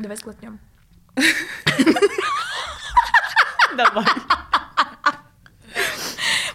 Давай 0.00 0.16
сглотнем. 0.16 0.58
Давай. 3.76 4.06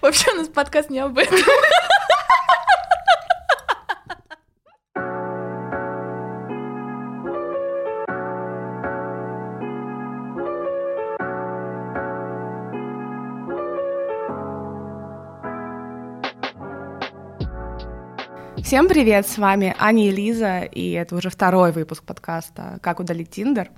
Вообще 0.02 0.32
у 0.32 0.36
нас 0.36 0.48
подкаст 0.48 0.90
не 0.90 0.98
об 0.98 1.16
этом. 1.16 1.38
Всем 18.76 18.90
привет, 18.90 19.26
с 19.26 19.38
вами 19.38 19.74
Аня 19.80 20.10
и 20.10 20.12
Лиза, 20.12 20.64
и 20.64 20.92
это 20.92 21.16
уже 21.16 21.30
второй 21.30 21.72
выпуск 21.72 22.04
подкаста 22.04 22.78
«Как 22.82 23.00
удалить 23.00 23.30
Тиндер». 23.30 23.72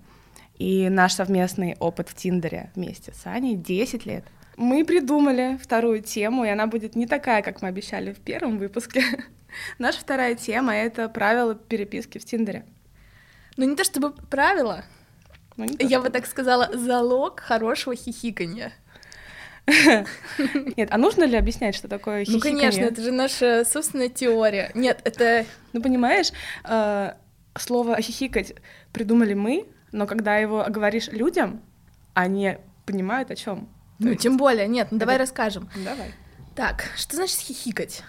И 0.57 0.89
наш 0.89 1.13
совместный 1.13 1.75
опыт 1.79 2.09
в 2.09 2.15
Тиндере 2.15 2.71
вместе 2.73 3.13
с 3.13 3.27
Аней 3.27 3.55
10 3.55 4.07
лет. 4.07 4.25
Мы 4.55 4.83
придумали 4.83 5.59
вторую 5.61 6.01
тему, 6.01 6.45
и 6.45 6.49
она 6.49 6.65
будет 6.65 6.95
не 6.95 7.05
такая, 7.05 7.43
как 7.43 7.61
мы 7.61 7.67
обещали 7.67 8.11
в 8.11 8.17
первом 8.17 8.57
выпуске. 8.57 9.03
Наша 9.77 9.99
вторая 9.99 10.33
тема— 10.33 10.73
это 10.75 11.07
правила 11.09 11.53
переписки 11.53 12.17
в 12.17 12.25
Тиндере. 12.25 12.65
Ну 13.55 13.65
не 13.65 13.75
то 13.75 13.83
чтобы 13.83 14.13
правило, 14.13 14.83
Ну, 15.57 15.65
не 15.65 15.77
то, 15.77 15.85
я 15.85 16.01
бы 16.01 16.09
так 16.09 16.25
сказала, 16.25 16.75
залог 16.75 17.41
хорошего 17.41 17.95
хихиканья. 17.95 18.73
Нет, 20.77 20.87
а 20.91 20.97
нужно 20.97 21.25
ли 21.25 21.35
объяснять, 21.35 21.75
что 21.75 21.87
такое 21.87 22.19
Ну, 22.19 22.25
хихиканье? 22.25 22.57
конечно, 22.71 22.81
это 22.85 23.01
же 23.01 23.11
наша 23.11 23.65
собственная 23.65 24.09
теория. 24.09 24.71
Нет, 24.73 25.01
это... 25.03 25.45
Ну, 25.73 25.81
понимаешь, 25.81 26.31
э, 26.63 27.11
слово 27.57 28.01
«хихикать» 28.01 28.53
придумали 28.93 29.33
мы, 29.33 29.67
но 29.91 30.07
когда 30.07 30.37
его 30.37 30.65
говоришь 30.69 31.09
людям, 31.09 31.61
они 32.13 32.57
понимают, 32.85 33.29
о 33.31 33.35
чем. 33.35 33.69
Ну, 33.99 34.15
тем 34.15 34.37
более, 34.37 34.67
нет, 34.67 34.87
ну 34.91 34.97
давай 34.99 35.15
это- 35.15 35.23
расскажем. 35.23 35.69
Давай. 35.83 36.13
Так, 36.55 36.85
что 36.95 37.15
значит 37.15 37.37
хихикать? 37.39 38.03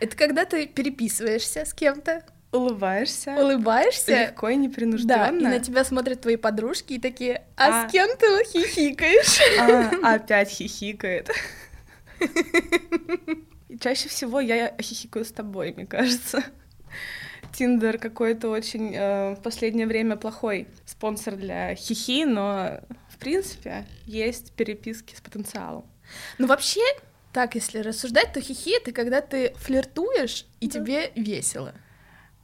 Это 0.00 0.16
когда 0.16 0.44
ты 0.44 0.66
переписываешься 0.66 1.64
с 1.64 1.72
кем-то, 1.72 2.24
Улыбаешься, 2.54 3.32
улыбаешься, 3.36 4.26
легко 4.26 4.48
и 4.48 4.56
непринужденно. 4.56 5.40
да, 5.40 5.56
и 5.56 5.58
на 5.58 5.58
тебя 5.58 5.84
смотрят 5.84 6.20
твои 6.20 6.36
подружки 6.36 6.94
и 6.94 6.98
такие, 7.00 7.42
а, 7.56 7.84
А. 7.84 7.88
с 7.88 7.92
кем 7.92 8.08
ты 8.16 8.26
хихикаешь? 8.44 9.40
А, 10.02 10.14
опять 10.14 10.50
хихикает. 10.50 11.30
И 13.68 13.78
чаще 13.78 14.08
всего 14.08 14.40
я 14.40 14.74
хихикаю 14.80 15.24
с 15.24 15.32
тобой, 15.32 15.72
мне 15.76 15.86
кажется. 15.86 16.44
Тиндер 17.52 17.98
какой-то 17.98 18.48
очень 18.50 18.94
э, 18.94 19.34
в 19.34 19.42
последнее 19.42 19.86
время 19.86 20.16
плохой 20.16 20.66
спонсор 20.86 21.36
для 21.36 21.74
хихи, 21.76 22.24
но 22.24 22.80
в 23.08 23.18
принципе 23.18 23.86
есть 24.06 24.52
переписки 24.52 25.14
с 25.14 25.20
потенциалом. 25.20 25.84
Ну, 26.38 26.46
вообще, 26.48 26.80
так, 27.32 27.54
если 27.54 27.78
рассуждать, 27.78 28.32
то 28.32 28.40
хихи— 28.40 28.76
это 28.76 28.90
когда 28.92 29.20
ты 29.20 29.54
флиртуешь, 29.56 30.46
и 30.60 30.66
Да. 30.68 30.72
тебе 30.80 31.12
весело. 31.14 31.74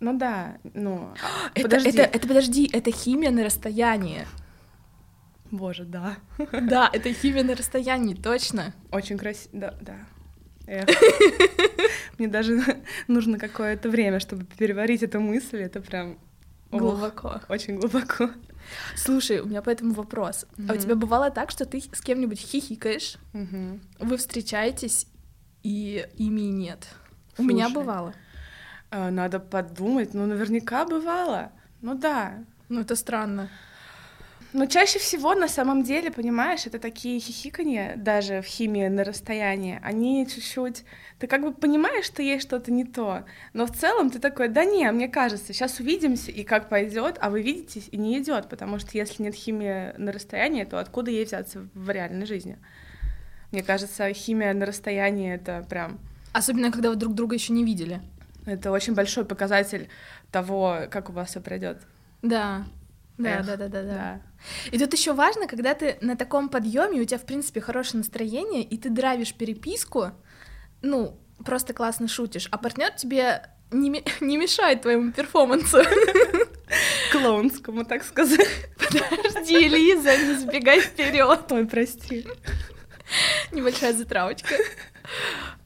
Ну 0.01 0.17
да, 0.19 0.57
ну 0.75 1.13
Это, 1.55 1.69
подожди. 1.69 1.89
это, 1.91 2.03
это, 2.03 2.29
подожди, 2.29 2.71
это 2.73 2.91
химия 2.91 3.31
на 3.31 3.45
расстоянии. 3.45 4.27
Боже, 5.51 5.85
да. 5.85 6.17
Да, 6.63 6.89
это 6.93 7.13
химия 7.13 7.45
на 7.45 7.55
расстоянии, 7.55 8.15
точно. 8.15 8.73
Очень 8.93 9.19
красиво. 9.19 9.51
Да, 9.53 9.75
да. 9.81 9.97
Эх. 10.67 10.87
Мне 12.19 12.29
даже 12.29 12.61
нужно 13.09 13.39
какое-то 13.39 13.89
время, 13.91 14.21
чтобы 14.21 14.45
переварить 14.45 15.03
эту 15.03 15.21
мысль. 15.21 15.59
Это 15.59 15.81
прям 15.81 16.19
ох, 16.71 16.81
Глубоко. 16.81 17.41
очень 17.49 17.77
глубоко. 17.77 18.31
Слушай, 18.95 19.41
у 19.41 19.47
меня 19.47 19.63
поэтому 19.63 19.95
вопрос. 19.95 20.47
А 20.69 20.75
у 20.75 20.77
тебя 20.77 20.95
бывало 20.95 21.31
так, 21.31 21.51
что 21.51 21.65
ты 21.67 21.81
с 21.81 22.01
кем-нибудь 22.01 22.39
хихикаешь, 22.39 23.17
Мгм. 23.33 23.81
вы 23.99 24.17
встречаетесь, 24.17 25.07
и 25.65 26.07
ими 26.17 26.43
нет? 26.53 26.87
У 27.39 27.43
меня 27.43 27.65
Слушай. 27.67 27.75
бывало. 27.75 28.15
А, 28.91 29.11
Надо 29.11 29.41
подумать. 29.41 30.15
Ну, 30.15 30.27
наверняка 30.27 30.85
бывало. 30.85 31.53
Ну 31.81 31.95
да. 31.95 32.45
Ну, 32.69 32.81
это 32.81 32.97
странно. 32.97 33.49
Но 34.53 34.67
чаще 34.67 34.99
всего, 34.99 35.35
на 35.35 35.47
самом 35.47 35.85
деле, 35.85 36.11
понимаешь, 36.11 36.67
это 36.67 36.81
такие 36.81 37.21
хихиканья, 37.21 37.95
даже 37.97 38.41
в 38.41 38.47
химии 38.47 38.89
на 38.89 39.05
расстоянии, 39.05 39.79
они 39.83 40.27
чуть-чуть... 40.27 40.85
Ты 41.21 41.29
как 41.29 41.43
бы 41.43 41.53
понимаешь, 41.53 42.05
что 42.05 42.21
есть 42.23 42.47
что-то 42.47 42.73
не 42.73 42.85
то, 42.85 43.25
но 43.53 43.67
в 43.67 43.73
целом 43.73 44.11
ты 44.11 44.19
такой, 44.19 44.49
да 44.49 44.65
не, 44.65 44.91
мне 44.91 45.07
кажется, 45.07 45.53
сейчас 45.53 45.79
увидимся, 45.79 46.33
и 46.33 46.43
как 46.43 46.69
пойдет, 46.69 47.17
а 47.21 47.31
вы 47.31 47.43
видитесь, 47.43 47.89
и 47.93 47.97
не 47.97 48.19
идет, 48.19 48.49
потому 48.49 48.81
что 48.81 48.91
если 48.99 49.23
нет 49.23 49.35
химии 49.35 49.97
на 49.97 50.11
расстоянии, 50.11 50.65
то 50.65 50.81
откуда 50.81 51.13
ей 51.13 51.27
взяться 51.27 51.69
в 51.75 51.89
реальной 51.91 52.27
жизни? 52.27 52.59
Мне 53.53 53.63
кажется, 53.63 54.13
химия 54.13 54.53
на 54.53 54.67
расстоянии— 54.67 55.33
это 55.35 55.65
прям... 55.69 56.01
Особенно, 56.33 56.73
когда 56.73 56.91
вы 56.91 56.97
друг 56.97 57.15
друга 57.15 57.35
еще 57.35 57.53
не 57.53 57.65
видели. 57.65 58.01
Это 58.47 58.71
очень 58.71 58.95
большой 58.95 59.25
показатель 59.25 59.89
того, 60.31 60.81
как 60.91 61.11
у 61.11 61.13
вас 61.13 61.31
все 61.31 61.41
пройдет. 61.41 61.79
Да. 62.23 62.65
Да, 63.19 63.41
Эх, 63.41 63.47
да, 63.47 63.57
да, 63.57 63.69
да, 63.69 63.83
да. 63.83 63.93
Да. 63.93 64.21
И 64.71 64.79
тут 64.79 64.93
еще 64.95 65.13
важно, 65.13 65.47
когда 65.47 65.75
ты 65.75 65.99
на 66.01 66.17
таком 66.17 66.49
подъеме, 66.49 67.01
у 67.01 67.05
тебя, 67.05 67.19
в 67.19 67.27
принципе, 67.27 67.61
хорошее 67.61 67.99
настроение, 67.99 68.63
и 68.63 68.79
ты 68.79 68.89
драйвишь 68.89 69.35
переписку, 69.35 70.13
ну, 70.81 71.19
просто 71.45 71.75
классно 71.75 72.09
шутишь, 72.09 72.49
а 72.51 72.57
партнер 72.57 72.91
тебе 72.93 73.43
не, 73.71 74.03
не 74.21 74.37
мешает 74.37 74.83
твоему 74.83 75.13
перформансу. 75.13 75.79
Клоунскому, 77.13 77.85
так 77.85 78.05
сказать. 78.05 78.47
Подожди, 78.79 79.69
Лиза, 79.69 80.17
не 80.17 80.35
сбегай 80.35 80.81
вперед. 80.81 81.41
Ой, 81.51 81.67
прости. 81.67 82.27
Небольшая 83.53 83.93
затравочка. 83.93 84.55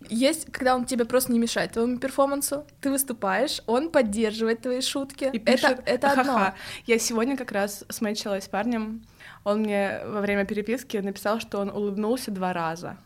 Есть, 0.09 0.51
когда 0.53 0.75
он 0.75 0.85
тебе 0.85 1.05
просто 1.05 1.33
не 1.33 1.39
мешает 1.39 1.73
твоему 1.73 1.99
перформансу, 1.99 2.67
ты 2.81 2.91
выступаешь, 2.91 3.63
он 3.67 3.91
поддерживает 3.91 4.63
твои 4.63 4.81
шутки. 4.81 5.31
И 5.33 5.39
это, 5.39 5.53
пишет, 5.53 5.83
это 5.87 6.11
одно. 6.11 6.25
«Ха-ха». 6.25 6.55
Я 6.87 6.99
сегодня 6.99 7.37
как 7.37 7.53
раз 7.53 7.85
смычилась 7.89 8.45
с 8.45 8.49
парнем. 8.49 9.03
Он 9.45 9.61
мне 9.61 10.01
во 10.07 10.21
время 10.21 10.45
переписки 10.45 10.97
написал, 10.97 11.41
что 11.41 11.59
он 11.59 11.71
улыбнулся 11.71 12.31
два 12.31 12.53
раза 12.53 12.97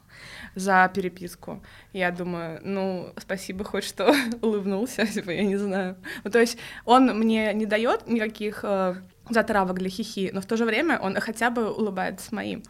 за 0.54 0.91
переписку. 0.92 1.62
Я 1.92 2.10
думаю, 2.10 2.60
ну, 2.64 3.12
спасибо 3.16 3.64
хоть 3.64 3.84
что 3.84 4.14
улыбнулся, 4.42 5.06
типа, 5.14 5.31
я 5.31 5.44
не 5.44 5.56
знаю. 5.56 5.97
Ну, 6.25 6.31
то 6.31 6.38
есть 6.38 6.58
он 6.84 7.19
мне 7.19 7.53
не 7.54 7.66
дает 7.66 8.08
никаких 8.08 8.60
э, 8.62 8.97
затравок 9.31 9.78
для 9.78 9.88
хихи, 9.88 10.31
но 10.32 10.41
в 10.41 10.47
то 10.47 10.56
же 10.56 10.64
время 10.64 10.98
он 10.98 11.14
хотя 11.20 11.50
бы 11.50 11.70
улыбается 11.70 12.34
моим. 12.34 12.62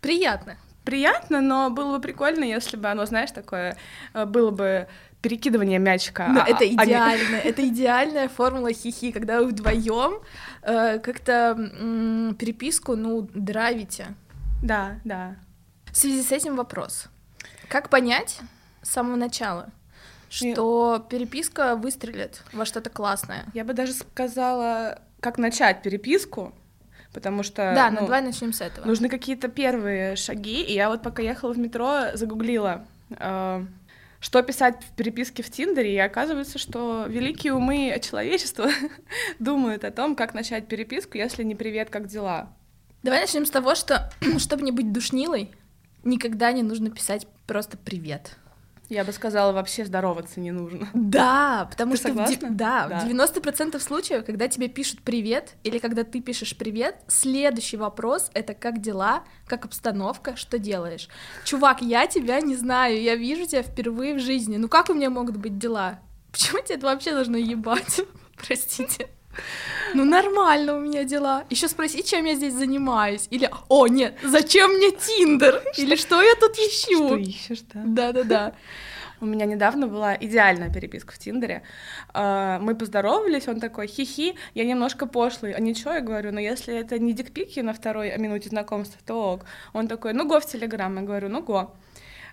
Приятно. 0.00 0.56
Приятно, 0.88 1.42
но 1.42 1.68
было 1.68 1.96
бы 1.96 2.00
прикольно, 2.00 2.44
если 2.44 2.78
бы 2.78 2.88
оно, 2.88 3.04
знаешь, 3.04 3.30
такое, 3.30 3.76
э, 4.14 4.24
было 4.24 4.50
бы 4.50 4.88
перекидывание 5.20 5.78
мячика. 5.78 6.28
Но 6.28 6.40
а- 6.40 6.48
это 6.48 6.64
а 6.64 6.66
идеально, 6.66 7.36
это 7.36 7.68
идеальная 7.68 8.26
формула 8.30 8.72
хихи, 8.72 9.12
когда 9.12 9.40
вы 9.40 9.48
вдвоем 9.48 10.22
э, 10.62 10.98
как-то 11.00 11.54
м, 11.58 12.34
переписку, 12.36 12.96
ну, 12.96 13.28
драйвите. 13.34 14.06
Да, 14.62 14.98
да. 15.04 15.36
В 15.92 15.96
связи 15.98 16.22
с 16.22 16.32
этим 16.32 16.56
вопрос. 16.56 17.08
Как 17.68 17.90
понять 17.90 18.40
с 18.80 18.88
самого 18.88 19.16
начала, 19.16 19.68
что 20.30 21.06
переписка 21.10 21.76
выстрелит 21.76 22.44
во 22.54 22.64
что-то 22.64 22.88
классное? 22.88 23.44
Я 23.52 23.64
бы 23.66 23.74
даже 23.74 23.92
сказала, 23.92 25.02
как 25.20 25.36
начать 25.36 25.82
переписку, 25.82 26.54
потому 27.12 27.42
что 27.42 27.72
да, 27.74 27.90
ну, 27.90 28.00
ну 28.00 28.06
давай 28.06 28.22
начнем 28.22 28.52
с 28.52 28.60
этого. 28.60 28.86
нужны 28.86 29.08
какие-то 29.08 29.48
первые 29.48 30.16
шаги. 30.16 30.62
И 30.62 30.74
я 30.74 30.88
вот 30.88 31.02
пока 31.02 31.22
ехала 31.22 31.52
в 31.52 31.58
метро, 31.58 32.06
загуглила, 32.14 32.86
э, 33.10 33.64
что 34.20 34.42
писать 34.42 34.82
в 34.82 34.96
переписке 34.96 35.42
в 35.42 35.50
Тиндере, 35.50 35.94
и 35.94 35.98
оказывается, 35.98 36.58
что 36.58 37.06
великие 37.08 37.54
умы 37.54 37.98
человечества 38.02 38.68
думают 39.38 39.84
о 39.84 39.90
том, 39.90 40.16
как 40.16 40.34
начать 40.34 40.68
переписку, 40.68 41.16
если 41.16 41.42
не 41.42 41.54
привет, 41.54 41.90
как 41.90 42.06
дела. 42.06 42.52
Давай 43.02 43.20
начнем 43.20 43.46
с 43.46 43.50
того, 43.50 43.74
что 43.74 44.10
чтобы 44.38 44.62
не 44.62 44.72
быть 44.72 44.92
душнилой, 44.92 45.52
никогда 46.04 46.52
не 46.52 46.62
нужно 46.62 46.90
писать 46.90 47.26
просто 47.46 47.76
привет. 47.76 48.36
Я 48.88 49.04
бы 49.04 49.12
сказала, 49.12 49.52
вообще 49.52 49.84
здороваться 49.84 50.40
не 50.40 50.50
нужно. 50.50 50.88
Да, 50.94 51.66
потому 51.70 51.92
Ты 51.92 51.98
что 51.98 52.12
в 52.14 52.28
де- 52.28 52.38
да, 52.48 52.86
Да. 52.88 53.00
в 53.00 53.04
90% 53.06 53.78
случаев, 53.82 54.24
когда 54.24 54.48
тебе 54.48 54.68
пишут 54.68 55.02
привет, 55.02 55.56
или 55.62 55.78
когда 55.78 56.04
ты 56.04 56.20
пишешь 56.22 56.56
привет, 56.56 56.96
следующий 57.06 57.76
вопрос 57.76 58.30
это 58.32 58.54
как 58.54 58.80
дела, 58.80 59.24
как 59.46 59.66
обстановка, 59.66 60.36
что 60.36 60.58
делаешь. 60.58 61.08
Чувак, 61.44 61.82
я 61.82 62.06
тебя 62.06 62.40
не 62.40 62.56
знаю, 62.56 63.00
я 63.02 63.14
вижу 63.14 63.44
тебя 63.46 63.62
впервые 63.62 64.14
в 64.14 64.20
жизни. 64.20 64.56
Ну 64.56 64.68
как 64.68 64.88
у 64.88 64.94
меня 64.94 65.10
могут 65.10 65.36
быть 65.36 65.58
дела? 65.58 65.98
Почему 66.32 66.62
тебе 66.62 66.76
это 66.76 66.86
вообще 66.86 67.12
должно 67.12 67.36
ебать? 67.36 68.00
Простите. 68.46 69.08
Ну 69.94 70.04
нормально 70.04 70.76
у 70.76 70.80
меня 70.80 71.04
дела. 71.04 71.44
Еще 71.50 71.68
спроси, 71.68 72.02
чем 72.02 72.24
я 72.24 72.34
здесь 72.34 72.54
занимаюсь. 72.54 73.26
Или, 73.30 73.50
о, 73.68 73.86
нет, 73.86 74.16
зачем 74.22 74.72
мне 74.72 74.90
Тиндер? 74.90 75.62
Или 75.76 75.96
что 75.96 76.20
я 76.20 76.34
тут 76.34 76.54
Что 76.54 76.66
ищу? 76.66 77.16
ищешь, 77.16 77.62
да? 77.72 77.82
Да-да-да. 77.84 78.54
У 79.20 79.26
меня 79.26 79.46
недавно 79.46 79.88
была 79.88 80.14
идеальная 80.14 80.72
переписка 80.72 81.12
в 81.12 81.18
Тиндере. 81.18 81.62
А, 82.14 82.60
мы 82.60 82.76
поздоровались, 82.76 83.48
он 83.48 83.58
такой, 83.58 83.88
хихи, 83.88 84.36
я 84.54 84.64
немножко 84.64 85.06
пошлый. 85.06 85.52
А 85.52 85.60
ничего, 85.60 85.92
я 85.94 86.00
говорю, 86.00 86.32
но 86.32 86.38
если 86.38 86.74
это 86.78 86.98
не 87.00 87.12
дикпики 87.12 87.58
на 87.60 87.72
второй 87.72 88.16
минуте 88.18 88.48
знакомства, 88.48 89.00
то 89.04 89.32
ок. 89.32 89.44
Он 89.72 89.88
такой, 89.88 90.12
ну 90.12 90.26
го 90.28 90.38
в 90.38 90.46
Телеграм. 90.46 90.94
Я 90.96 91.02
говорю, 91.02 91.28
ну 91.28 91.42
го. 91.42 91.74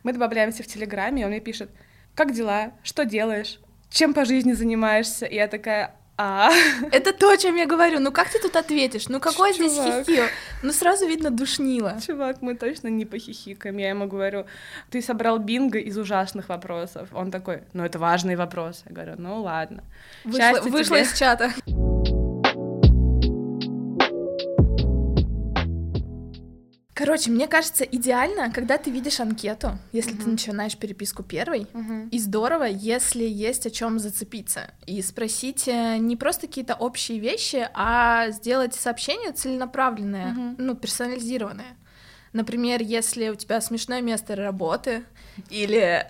Мы 0.03 0.13
добавляемся 0.13 0.61
в 0.61 0.67
Телеграме, 0.67 1.23
и 1.23 1.25
он 1.25 1.31
мне 1.31 1.39
пишет, 1.39 1.71
как 2.13 2.33
дела, 2.33 2.73
что 2.83 3.03
делаешь, 3.05 3.59
чем 3.89 4.13
по 4.13 4.23
жизни 4.23 4.53
занимаешься? 4.53 5.25
И 5.25 5.35
я 5.35 5.47
такая, 5.47 5.95
а. 6.17 6.49
Это 6.91 7.13
то, 7.13 7.29
о 7.29 7.37
чем 7.37 7.55
я 7.55 7.65
говорю. 7.65 7.99
Ну 7.99 8.11
как 8.11 8.29
ты 8.29 8.39
тут 8.39 8.55
ответишь? 8.55 9.09
Ну 9.09 9.19
какой 9.19 9.53
Чувак. 9.53 9.71
здесь 9.71 10.05
хихи? 10.05 10.23
Ну 10.63 10.71
сразу 10.71 11.07
видно 11.07 11.29
душнило. 11.29 11.97
Чувак, 12.05 12.41
мы 12.41 12.55
точно 12.55 12.87
не 12.87 13.05
похихикаем. 13.05 13.77
Я 13.77 13.89
ему 13.89 14.07
говорю, 14.07 14.45
ты 14.91 15.01
собрал 15.01 15.39
бинго 15.39 15.77
из 15.79 15.97
ужасных 15.97 16.49
вопросов. 16.49 17.09
Он 17.13 17.31
такой, 17.31 17.63
ну 17.73 17.83
это 17.83 17.99
важный 17.99 18.35
вопрос. 18.35 18.83
Я 18.85 18.95
говорю, 18.95 19.13
ну 19.17 19.41
ладно. 19.41 19.83
Вышла, 20.23 20.61
вышла 20.61 20.95
из 20.95 21.13
чата. 21.13 21.51
Короче, 26.95 27.29
мне 27.29 27.47
кажется, 27.47 27.83
идеально, 27.83 28.49
когда 28.51 28.77
ты 28.77 28.89
видишь 28.89 29.19
анкету, 29.19 29.77
если 29.91 30.13
uh-huh. 30.13 30.23
ты 30.23 30.29
начинаешь 30.29 30.77
переписку 30.77 31.23
первой, 31.23 31.67
uh-huh. 31.73 32.09
и 32.09 32.19
здорово, 32.19 32.63
если 32.63 33.25
есть 33.25 33.65
о 33.65 33.69
чем 33.69 33.99
зацепиться 33.99 34.71
и 34.85 35.01
спросить 35.01 35.67
не 35.67 36.15
просто 36.15 36.47
какие-то 36.47 36.73
общие 36.73 37.19
вещи, 37.19 37.67
а 37.73 38.29
сделать 38.29 38.75
сообщение 38.75 39.33
целенаправленное, 39.33 40.33
uh-huh. 40.33 40.55
ну 40.57 40.75
персонализированное. 40.75 41.75
Например, 42.35 42.81
если 42.81 43.29
у 43.29 43.35
тебя 43.35 43.61
смешное 43.61 44.01
место 44.01 44.35
работы 44.35 45.05
или 45.49 46.05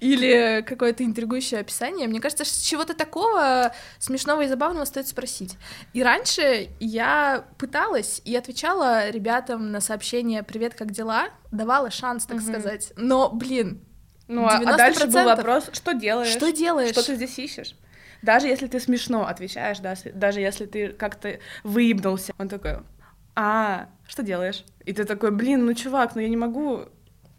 или 0.00 0.62
какое-то 0.64 1.02
интригующее 1.02 1.58
описание, 1.58 2.06
мне 2.06 2.20
кажется, 2.20 2.44
что 2.44 2.64
чего-то 2.64 2.94
такого 2.94 3.74
смешного 3.98 4.42
и 4.42 4.46
забавного 4.46 4.84
стоит 4.84 5.08
спросить. 5.08 5.56
И 5.94 6.02
раньше 6.04 6.68
я 6.78 7.44
пыталась 7.58 8.22
и 8.24 8.36
отвечала 8.36 9.10
ребятам 9.10 9.72
на 9.72 9.80
сообщение 9.80 10.44
«Привет, 10.44 10.74
как 10.74 10.92
дела?» 10.92 11.30
давала 11.50 11.90
шанс, 11.90 12.24
так 12.26 12.40
сказать. 12.40 12.92
Но, 12.94 13.30
блин, 13.30 13.84
ну, 14.28 14.46
а, 14.46 14.58
а 14.58 14.76
дальше 14.76 15.08
был 15.08 15.24
вопрос, 15.24 15.70
что 15.72 15.92
делаешь? 15.92 16.30
Что 16.30 16.52
делаешь? 16.52 16.92
Что 16.92 17.04
ты 17.04 17.16
здесь 17.16 17.36
ищешь? 17.36 17.74
Даже 18.22 18.46
если 18.46 18.68
ты 18.68 18.78
смешно 18.78 19.26
отвечаешь, 19.26 19.80
да, 19.80 19.96
даже 20.14 20.38
если 20.38 20.66
ты 20.66 20.90
как-то 20.90 21.40
выебнулся, 21.64 22.32
он 22.38 22.48
такой, 22.48 22.76
а, 23.34 23.88
что 24.12 24.22
делаешь? 24.22 24.62
И 24.84 24.92
ты 24.92 25.06
такой, 25.06 25.30
блин, 25.30 25.64
ну, 25.64 25.72
чувак, 25.72 26.14
ну 26.14 26.20
я 26.20 26.28
не 26.28 26.36
могу 26.36 26.84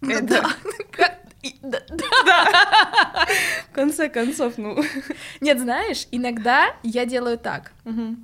ну 0.01 0.11
это... 0.11 0.41
Да. 0.41 1.09
Да. 1.61 1.79
В 3.69 3.75
конце 3.75 4.07
концов, 4.07 4.57
ну... 4.57 4.81
Нет, 5.41 5.59
знаешь, 5.59 6.07
иногда 6.11 6.73
я 6.83 7.05
делаю 7.05 7.37
так. 7.37 7.73
Угу. 7.83 8.15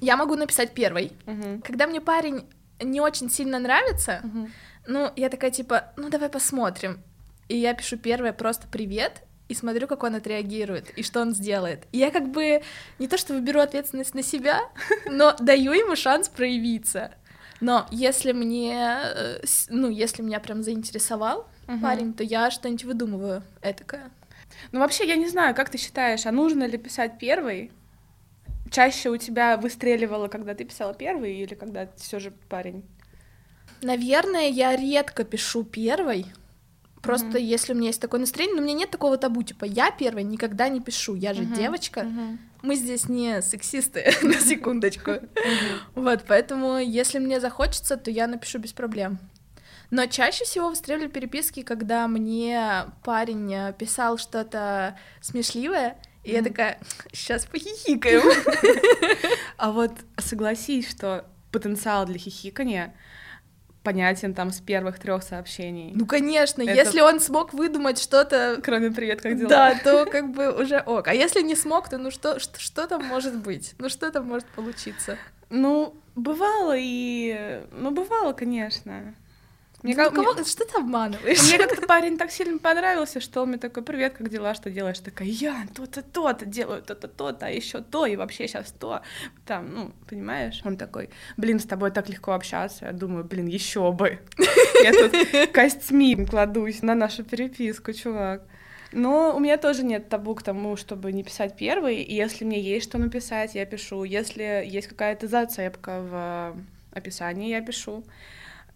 Я 0.00 0.16
могу 0.16 0.36
написать 0.36 0.72
первый. 0.72 1.12
Угу. 1.26 1.62
Когда 1.64 1.86
мне 1.86 2.00
парень 2.00 2.46
не 2.80 3.00
очень 3.02 3.30
сильно 3.30 3.58
нравится, 3.58 4.22
угу. 4.24 4.48
ну, 4.86 5.10
я 5.16 5.28
такая 5.28 5.50
типа, 5.50 5.92
ну, 5.96 6.08
давай 6.08 6.30
посмотрим. 6.30 7.02
И 7.48 7.56
я 7.56 7.74
пишу 7.74 7.98
первое 7.98 8.32
просто 8.32 8.66
«Привет», 8.66 9.22
и 9.52 9.54
смотрю, 9.54 9.86
как 9.86 10.02
он 10.02 10.14
отреагирует, 10.14 10.90
и 10.96 11.02
что 11.02 11.20
он 11.20 11.34
сделает. 11.34 11.84
И 11.92 11.98
я 11.98 12.10
как 12.10 12.30
бы 12.30 12.62
не 12.98 13.06
то 13.06 13.18
что 13.18 13.34
выберу 13.34 13.60
ответственность 13.60 14.14
на 14.14 14.22
себя, 14.22 14.60
но 15.06 15.36
даю 15.38 15.72
ему 15.72 15.94
шанс 15.94 16.28
проявиться. 16.28 17.12
Но 17.62 17.86
если 17.92 18.32
мне, 18.32 18.74
э, 18.76 19.40
ну, 19.68 19.88
если 19.88 20.20
меня 20.20 20.40
прям 20.40 20.64
заинтересовал 20.64 21.46
угу. 21.68 21.78
парень, 21.80 22.12
то 22.12 22.24
я 22.24 22.50
что-нибудь 22.50 22.82
выдумываю 22.82 23.44
этакое. 23.62 24.10
Ну, 24.72 24.80
вообще, 24.80 25.06
я 25.06 25.14
не 25.14 25.28
знаю, 25.28 25.54
как 25.54 25.70
ты 25.70 25.78
считаешь, 25.78 26.26
а 26.26 26.32
нужно 26.32 26.64
ли 26.64 26.76
писать 26.76 27.18
первый? 27.20 27.70
Чаще 28.68 29.10
у 29.10 29.16
тебя 29.16 29.56
выстреливало, 29.56 30.26
когда 30.26 30.54
ты 30.54 30.64
писала 30.64 30.92
первый, 30.92 31.36
или 31.36 31.54
когда 31.54 31.88
все 31.96 32.18
же 32.18 32.32
парень? 32.48 32.82
Наверное, 33.80 34.48
я 34.48 34.74
редко 34.74 35.22
пишу 35.22 35.62
первый. 35.62 36.26
Просто 37.02 37.38
mm 37.38 37.40
если 37.40 37.72
у 37.72 37.76
меня 37.76 37.88
есть 37.88 38.00
такое 38.00 38.20
настроение, 38.20 38.56
но 38.56 38.62
у 38.62 38.64
меня 38.64 38.74
нет 38.74 38.90
такого 38.90 39.18
табу, 39.18 39.42
типа 39.42 39.64
я 39.64 39.90
первый 39.90 40.22
никогда 40.22 40.68
не 40.68 40.80
пишу, 40.80 41.14
я 41.14 41.34
же 41.34 41.42
mm 41.42 41.56
девочка. 41.56 42.00
mm 42.00 42.38
Мы 42.62 42.76
здесь 42.76 43.08
не 43.08 43.42
сексисты, 43.42 44.12
на 44.22 44.34
секундочку. 44.34 45.12
Вот, 45.94 46.24
поэтому 46.28 46.78
если 46.78 47.18
мне 47.18 47.40
захочется, 47.40 47.96
то 47.96 48.10
я 48.10 48.26
напишу 48.28 48.58
без 48.58 48.72
проблем. 48.72 49.18
Но 49.90 50.06
чаще 50.06 50.44
всего 50.44 50.70
выстреливали 50.70 51.08
переписки, 51.08 51.62
когда 51.62 52.08
мне 52.08 52.84
парень 53.04 53.52
э, 53.52 53.74
писал 53.78 54.16
что-то 54.16 54.96
смешливое, 55.20 55.98
и 56.24 56.30
mm. 56.30 56.34
я 56.34 56.42
такая, 56.42 56.78
сейчас 57.12 57.46
похихикаем. 57.46 58.22
А 59.58 59.70
вот 59.70 59.92
согласись, 60.18 60.88
что 60.88 61.26
потенциал 61.52 62.06
для 62.06 62.18
хихикания 62.18 62.94
понятен 63.82 64.34
там 64.34 64.50
с 64.50 64.60
первых 64.60 64.98
трех 64.98 65.22
сообщений. 65.22 65.92
Ну, 65.94 66.06
конечно, 66.06 66.62
это... 66.62 66.72
если 66.72 67.00
он 67.00 67.20
смог 67.20 67.52
выдумать 67.52 67.98
что-то... 68.00 68.60
Кроме 68.62 68.90
«Привет, 68.90 69.20
как 69.20 69.36
дела?» 69.36 69.48
Да, 69.48 69.74
то 69.82 70.06
как 70.06 70.32
бы 70.32 70.52
уже 70.52 70.80
ок. 70.80 71.08
А 71.08 71.14
если 71.14 71.42
не 71.42 71.54
смог, 71.54 71.88
то 71.88 71.98
ну 71.98 72.10
что, 72.10 72.38
что, 72.38 72.58
что 72.60 72.86
там 72.86 73.04
может 73.04 73.36
быть? 73.36 73.74
Ну 73.78 73.88
что 73.88 74.10
там 74.10 74.26
может 74.26 74.46
получиться? 74.46 75.18
Ну, 75.50 75.94
бывало 76.14 76.74
и... 76.76 77.62
Ну, 77.72 77.90
бывало, 77.90 78.32
конечно. 78.32 79.14
Мне 79.82 79.94
как... 79.94 80.14
кого... 80.14 80.32
мне... 80.34 80.44
Что 80.44 80.64
ты 80.64 80.78
обманываешь? 80.78 81.42
Мне 81.42 81.58
как-то 81.58 81.86
парень 81.86 82.16
так 82.16 82.30
сильно 82.30 82.58
понравился, 82.58 83.20
что 83.20 83.42
он 83.42 83.48
мне 83.48 83.58
такой, 83.58 83.82
привет, 83.82 84.14
как 84.14 84.28
дела, 84.28 84.54
что 84.54 84.70
делаешь? 84.70 84.98
Такая, 84.98 85.28
я 85.28 85.66
то-то, 85.74 86.02
то-то 86.02 86.46
делаю, 86.46 86.82
то-то, 86.82 87.08
то-то, 87.08 87.46
а 87.46 87.50
еще 87.50 87.80
то, 87.80 88.06
и 88.06 88.16
вообще 88.16 88.46
сейчас 88.46 88.72
то. 88.72 89.02
Там, 89.46 89.74
ну, 89.74 89.92
понимаешь? 90.08 90.60
Он 90.64 90.76
такой, 90.76 91.10
блин, 91.36 91.58
с 91.58 91.64
тобой 91.64 91.90
так 91.90 92.08
легко 92.08 92.32
общаться. 92.32 92.86
Я 92.86 92.92
думаю, 92.92 93.24
блин, 93.24 93.46
еще 93.46 93.92
бы. 93.92 94.20
Я 94.82 94.92
тут 94.92 95.52
костьми 95.52 96.26
кладусь 96.26 96.82
на 96.82 96.94
нашу 96.94 97.24
переписку, 97.24 97.92
чувак. 97.92 98.42
Но 98.92 99.34
у 99.34 99.40
меня 99.40 99.56
тоже 99.56 99.84
нет 99.84 100.08
табу 100.08 100.34
к 100.34 100.42
тому, 100.42 100.76
чтобы 100.76 101.12
не 101.12 101.24
писать 101.24 101.56
первый, 101.56 102.02
и 102.02 102.14
если 102.14 102.44
мне 102.44 102.60
есть 102.60 102.88
что 102.88 102.98
написать, 102.98 103.54
я 103.54 103.64
пишу. 103.64 104.04
Если 104.04 104.64
есть 104.66 104.86
какая-то 104.86 105.26
зацепка 105.28 106.00
в 106.00 106.56
описании, 106.92 107.48
я 107.48 107.62
пишу. 107.62 108.04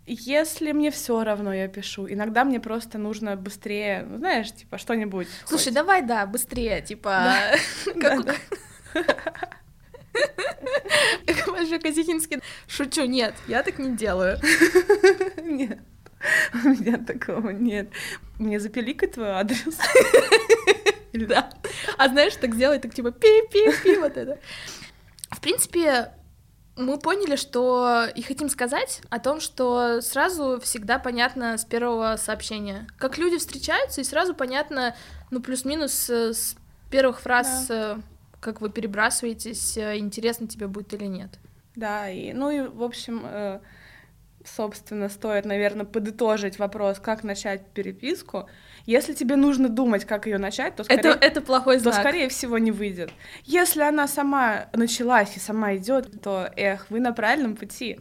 Если 0.07 0.71
мне 0.73 0.93
все 0.93 1.25
равно, 1.25 1.53
я 1.53 1.67
пишу. 1.67 2.07
Иногда 2.09 2.45
мне 2.45 2.61
просто 2.61 2.97
нужно 2.97 3.37
быстрее, 3.37 4.07
ну, 4.09 4.19
знаешь, 4.19 4.53
типа 4.53 4.79
что-нибудь. 4.79 5.27
Слушай, 5.45 5.65
хоть. 5.65 5.75
давай, 5.75 6.03
да, 6.03 6.27
быстрее, 6.27 6.81
типа. 6.81 7.35
Как 8.01 8.25
Маша 11.49 11.79
Казихинский. 11.79 12.41
Шучу, 12.69 13.05
нет, 13.05 13.35
я 13.49 13.63
так 13.63 13.79
не 13.79 13.97
делаю. 13.97 14.39
Нет. 15.43 15.81
У 16.55 16.69
меня 16.69 16.97
такого 16.97 17.51
нет. 17.51 17.91
Мне 18.39 18.59
запиликать 18.59 19.13
твой 19.13 19.29
адрес. 19.29 19.79
Да. 21.13 21.51
А 21.99 22.09
знаешь, 22.09 22.35
так 22.37 22.55
сделай, 22.55 22.79
так 22.79 22.95
типа 22.95 23.11
пи-пи-пи, 23.13 23.97
вот 23.97 24.17
это. 24.17 24.39
В 25.31 25.41
принципе, 25.41 26.13
мы 26.77 26.99
поняли, 26.99 27.37
что 27.37 28.05
и 28.15 28.23
хотим 28.23 28.49
сказать 28.49 29.01
о 29.09 29.19
том, 29.19 29.41
что 29.41 30.01
сразу 30.03 30.61
всегда 30.61 30.99
понятно 30.99 31.57
с 31.57 31.65
первого 31.65 32.17
сообщения. 32.17 32.87
Как 32.99 33.19
люди 33.19 33.39
встречаются, 33.39 34.03
и 34.03 34.05
сразу 34.05 34.35
понятно, 34.35 34.95
ну, 35.31 35.41
плюс-минус 35.41 36.11
э, 36.11 36.35
с 36.35 36.57
первых 36.91 37.21
фраз, 37.21 37.67
да. 37.69 37.97
Э, 37.97 38.01
как 38.41 38.61
вы 38.61 38.71
перебрасываетесь, 38.71 39.77
э, 39.79 39.97
интересно 39.97 40.47
тебе 40.47 40.67
будет 40.67 40.93
или 40.93 41.07
нет. 41.07 41.39
Да, 41.75 42.11
и, 42.11 42.33
ну 42.33 42.51
и, 42.51 42.61
в 42.61 42.83
общем, 42.83 43.61
собственно, 44.47 45.09
стоит, 45.09 45.45
наверное, 45.45 45.85
подытожить 45.85 46.59
вопрос, 46.59 46.99
как 46.99 47.25
начать 47.25 47.67
переписку. 47.67 48.49
Если 48.85 49.15
тебе 49.15 49.37
нужно 49.37 49.69
думать, 49.69 50.05
как 50.05 50.27
ее 50.27 50.39
начать, 50.39 50.77
то 50.77 50.85
скорее, 50.85 51.01
это, 51.01 51.25
это 51.25 51.41
плохой 51.41 51.79
знак. 51.79 51.95
то 51.95 52.01
скорее 52.01 52.29
всего 52.29 52.59
не 52.59 52.71
выйдет. 52.71 53.11
Если 53.45 53.83
она 53.83 54.07
сама 54.07 54.67
началась 54.73 55.37
и 55.37 55.41
сама 55.41 55.77
идет, 55.77 56.23
то 56.23 56.49
эх, 56.57 56.87
вы 56.91 57.01
на 57.01 57.13
правильном 57.13 57.57
пути. 57.57 58.01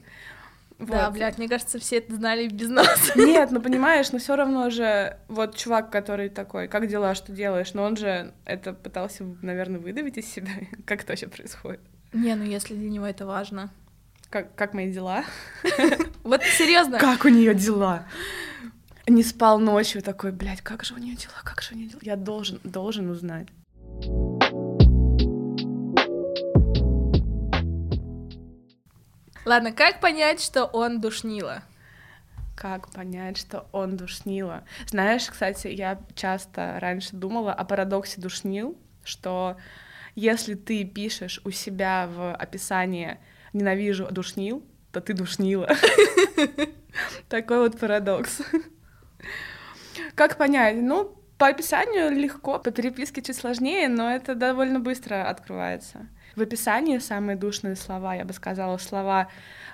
Вот. 0.77 0.89
Да, 0.89 1.09
блядь, 1.09 1.37
мне 1.37 1.47
кажется, 1.47 1.79
все 1.79 1.97
это 1.97 2.13
знали 2.15 2.47
без 2.47 2.69
нас. 2.69 3.11
Нет, 3.15 3.49
ну 3.51 3.61
понимаешь, 3.61 4.11
но 4.11 4.19
все 4.19 4.35
равно 4.35 4.69
же 4.69 5.17
вот 5.29 5.55
чувак, 5.55 5.89
который 5.89 6.29
такой, 6.29 6.67
как 6.67 6.87
дела, 6.87 7.15
что 7.15 7.31
делаешь, 7.31 7.73
но 7.73 7.83
он 7.83 7.95
же 7.95 8.33
это 8.43 8.73
пытался, 8.73 9.23
наверное, 9.41 9.79
выдавить 9.79 10.17
из 10.17 10.29
себя. 10.31 10.51
как 10.85 11.03
это 11.03 11.13
вообще 11.13 11.27
происходит? 11.27 11.79
Не, 12.11 12.35
ну 12.35 12.43
если 12.43 12.75
для 12.75 12.89
него 12.89 13.05
это 13.05 13.25
важно. 13.25 13.69
Как, 14.29 14.53
как 14.55 14.73
мои 14.73 14.91
дела? 14.91 15.23
Вот 16.25 16.41
серьезно. 16.41 16.97
Как 16.97 17.23
у 17.23 17.29
нее 17.29 17.53
дела? 17.53 18.07
не 19.07 19.21
спал 19.21 19.59
ночью, 19.59 20.01
такой, 20.01 20.31
блядь, 20.31 20.61
как 20.61 20.83
же 20.83 20.95
у 20.95 20.97
нее 20.97 21.15
дела, 21.15 21.35
как 21.43 21.61
же 21.61 21.75
у 21.75 21.77
нее 21.77 21.89
дела. 21.89 21.99
Я 22.01 22.15
должен, 22.15 22.59
должен 22.63 23.11
узнать. 23.11 23.47
Ладно, 29.45 29.71
как 29.71 29.99
понять, 30.01 30.41
что 30.41 30.65
он 30.65 30.99
душнило? 30.99 31.61
Как 32.57 32.89
понять, 32.89 33.37
что 33.37 33.67
он 33.71 33.95
душнило? 33.95 34.63
Знаешь, 34.87 35.27
кстати, 35.27 35.67
я 35.67 36.01
часто 36.15 36.79
раньше 36.81 37.15
думала 37.15 37.53
о 37.53 37.63
парадоксе 37.65 38.19
душнил, 38.19 38.75
что 39.03 39.57
если 40.15 40.55
ты 40.55 40.85
пишешь 40.85 41.39
у 41.43 41.51
себя 41.51 42.09
в 42.11 42.33
описании 42.33 43.19
«ненавижу 43.53 44.07
душнил», 44.09 44.65
то 44.95 45.01
ты 45.01 45.13
душнила. 45.13 45.67
Такой 47.29 47.59
вот 47.59 47.77
парадокс. 47.77 48.41
Как 50.15 50.37
понять? 50.37 50.77
Ну, 50.77 51.13
по 51.37 51.47
описанию 51.47 52.11
легко, 52.11 52.59
по 52.59 52.71
переписке 52.71 53.21
чуть 53.21 53.35
сложнее, 53.35 53.89
но 53.89 54.09
это 54.09 54.35
довольно 54.35 54.79
быстро 54.79 55.29
открывается. 55.29 56.07
В 56.37 56.41
описании 56.41 56.99
самые 56.99 57.35
душные 57.35 57.75
слова, 57.75 58.15
я 58.15 58.23
бы 58.23 58.31
сказала, 58.31 58.77
слова 58.77 59.27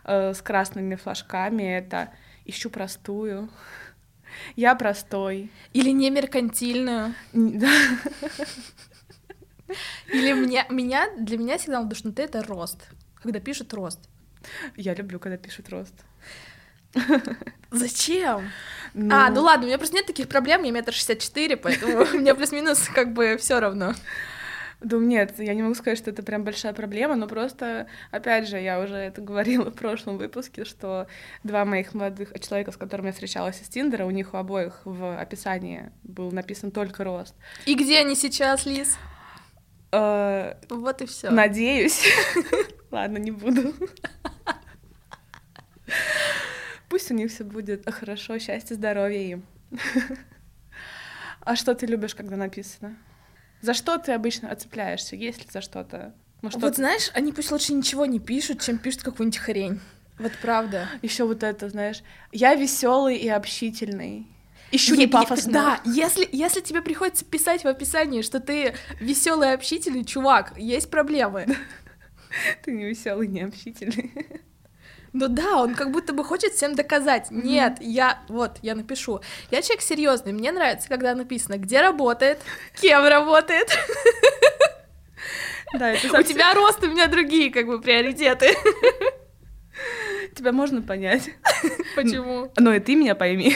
э, 0.03 0.33
с 0.33 0.41
красными 0.41 0.95
флажками— 0.95 1.63
это 1.77 2.09
«ищу 2.45 2.71
простую», 2.71 3.47
«я 4.55 4.73
простой». 4.73 5.51
Или 5.73 5.91
не 5.91 6.09
меркантильную. 6.09 7.13
Или 7.33 7.67
меня, 10.33 10.65
меня, 10.71 11.15
для 11.15 11.37
меня 11.37 11.59
сигнал 11.59 11.85
душноты— 11.85 12.21
это 12.23 12.41
рост, 12.41 12.89
когда 13.21 13.39
пишут 13.39 13.71
рост. 13.75 13.99
Я 14.75 14.93
люблю, 14.93 15.19
когда 15.19 15.37
пишут 15.37 15.69
рост. 15.69 15.93
Зачем? 17.71 18.49
Ну... 18.93 19.15
А, 19.15 19.29
ну 19.29 19.41
ладно, 19.41 19.65
у 19.65 19.67
меня 19.67 19.77
просто 19.77 19.95
нет 19.95 20.05
таких 20.05 20.27
проблем, 20.27 20.63
я 20.63 20.71
метр 20.71 20.93
шестьдесят 20.93 21.19
четыре, 21.19 21.57
поэтому 21.57 22.05
мне 22.13 22.35
плюс-минус 22.35 22.89
как 22.93 23.13
бы 23.13 23.37
все 23.37 23.59
равно. 23.59 23.93
Да 24.81 24.97
нет, 24.97 25.35
я 25.37 25.53
не 25.53 25.61
могу 25.61 25.75
сказать, 25.75 25.99
что 25.99 26.09
это 26.09 26.23
прям 26.23 26.43
большая 26.43 26.73
проблема, 26.73 27.15
но 27.15 27.27
просто, 27.27 27.87
опять 28.09 28.47
же, 28.49 28.59
я 28.59 28.79
уже 28.79 28.95
это 28.95 29.21
говорила 29.21 29.69
в 29.69 29.75
прошлом 29.75 30.17
выпуске, 30.17 30.65
что 30.65 31.07
два 31.43 31.65
моих 31.65 31.93
молодых 31.93 32.33
человека, 32.39 32.71
с 32.71 32.77
которыми 32.77 33.07
я 33.07 33.13
встречалась 33.13 33.61
из 33.61 33.67
Тиндера, 33.67 34.05
у 34.05 34.11
них 34.11 34.33
у 34.33 34.37
обоих 34.37 34.81
в 34.83 35.19
описании 35.19 35.91
был 36.01 36.31
написан 36.31 36.71
только 36.71 37.03
рост. 37.03 37.35
И 37.67 37.75
где 37.75 37.99
они 37.99 38.15
сейчас, 38.15 38.65
Лиз? 38.65 38.97
Э, 39.91 40.55
вот 40.69 41.01
и 41.03 41.05
все. 41.05 41.29
Надеюсь. 41.29 42.03
Ладно, 42.91 43.19
не 43.19 43.31
буду. 43.31 43.75
Пусть 46.89 47.11
у 47.11 47.13
них 47.13 47.31
все 47.31 47.43
будет 47.43 47.89
хорошо, 47.89 48.37
счастье, 48.39 48.75
здоровье 48.75 49.31
им. 49.31 49.45
А 51.41 51.55
что 51.55 51.73
ты 51.73 51.85
любишь, 51.85 52.13
когда 52.13 52.35
написано? 52.35 52.95
За 53.61 53.73
что 53.73 53.97
ты 53.97 54.11
обычно 54.11 54.51
отцепляешься, 54.51 55.15
если 55.15 55.49
за 55.49 55.61
что-то? 55.61 56.13
Ну, 56.41 56.49
что 56.49 56.59
вот 56.59 56.75
знаешь, 56.75 57.11
они 57.13 57.31
пусть 57.31 57.51
лучше 57.51 57.73
ничего 57.73 58.05
не 58.05 58.19
пишут, 58.19 58.61
чем 58.61 58.77
пишут 58.77 59.03
какую-нибудь 59.03 59.39
хрень. 59.39 59.79
Вот 60.17 60.33
правда. 60.41 60.87
Еще 61.01 61.23
вот 61.23 61.43
это, 61.43 61.69
знаешь, 61.69 62.03
я 62.31 62.55
веселый 62.55 63.17
и 63.17 63.29
общительный. 63.29 64.27
Ищу 64.71 64.95
не 64.95 65.07
пафосно. 65.07 65.51
Да, 65.51 65.81
если, 65.85 66.27
если 66.31 66.61
тебе 66.61 66.81
приходится 66.81 67.25
писать 67.25 67.63
в 67.63 67.67
описании, 67.67 68.21
что 68.21 68.39
ты 68.39 68.73
веселый 68.99 69.49
и 69.49 69.53
общительный, 69.53 70.05
чувак, 70.05 70.53
есть 70.57 70.89
проблемы. 70.89 71.45
Ты 72.63 72.71
не 72.71 72.85
веселый, 72.85 73.27
не 73.27 73.41
общительный. 73.41 74.11
Ну 75.13 75.27
да, 75.27 75.57
он 75.57 75.75
как 75.75 75.91
будто 75.91 76.13
бы 76.13 76.23
хочет 76.23 76.53
всем 76.53 76.73
доказать. 76.75 77.29
Mm-hmm. 77.29 77.43
Нет, 77.43 77.77
я 77.81 78.19
вот, 78.29 78.57
я 78.61 78.75
напишу. 78.75 79.21
Я 79.49 79.61
человек 79.61 79.81
серьезный. 79.81 80.31
Мне 80.31 80.51
нравится, 80.51 80.87
когда 80.87 81.13
написано, 81.15 81.57
где 81.57 81.81
работает, 81.81 82.39
кем 82.79 83.05
работает. 83.05 83.69
Да, 85.73 85.91
это. 85.91 86.19
У 86.19 86.23
тебя 86.23 86.53
рост, 86.53 86.83
у 86.83 86.87
меня 86.87 87.07
другие 87.07 87.51
как 87.51 87.65
бы 87.65 87.81
приоритеты. 87.81 88.55
Тебя 90.35 90.51
можно 90.51 90.81
понять. 90.81 91.29
Почему? 91.95 92.51
Ну 92.57 92.73
и 92.73 92.79
ты 92.79 92.95
меня 92.95 93.15
пойми. 93.15 93.55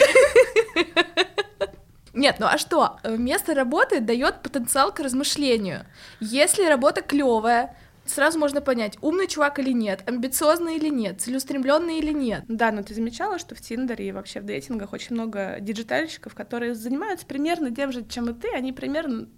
Нет, 2.12 2.36
ну 2.38 2.46
а 2.46 2.56
что? 2.56 2.98
Место 3.04 3.54
работы 3.54 4.00
дает 4.00 4.42
потенциал 4.42 4.92
к 4.92 5.00
размышлению. 5.00 5.84
Если 6.20 6.64
работа 6.64 7.02
клевая, 7.02 7.76
сразу 8.10 8.38
можно 8.38 8.60
понять, 8.60 8.96
умный 9.00 9.26
чувак 9.26 9.58
или 9.58 9.72
нет, 9.72 10.02
амбициозный 10.06 10.76
или 10.76 10.88
нет, 10.88 11.20
целеустремленный 11.20 11.98
или 11.98 12.12
нет. 12.12 12.44
Да, 12.48 12.72
но 12.72 12.82
ты 12.82 12.94
замечала, 12.94 13.38
что 13.38 13.54
в 13.54 13.60
Тиндере 13.60 14.08
и 14.08 14.12
вообще 14.12 14.40
в 14.40 14.44
дейтингах 14.44 14.92
очень 14.92 15.14
много 15.14 15.58
диджитальщиков, 15.60 16.34
которые 16.34 16.74
занимаются 16.74 17.26
примерно 17.26 17.74
тем 17.74 17.92
же, 17.92 18.04
чем 18.04 18.30
и 18.30 18.34
ты, 18.34 18.48
они 18.54 18.72
примерно 18.72 19.28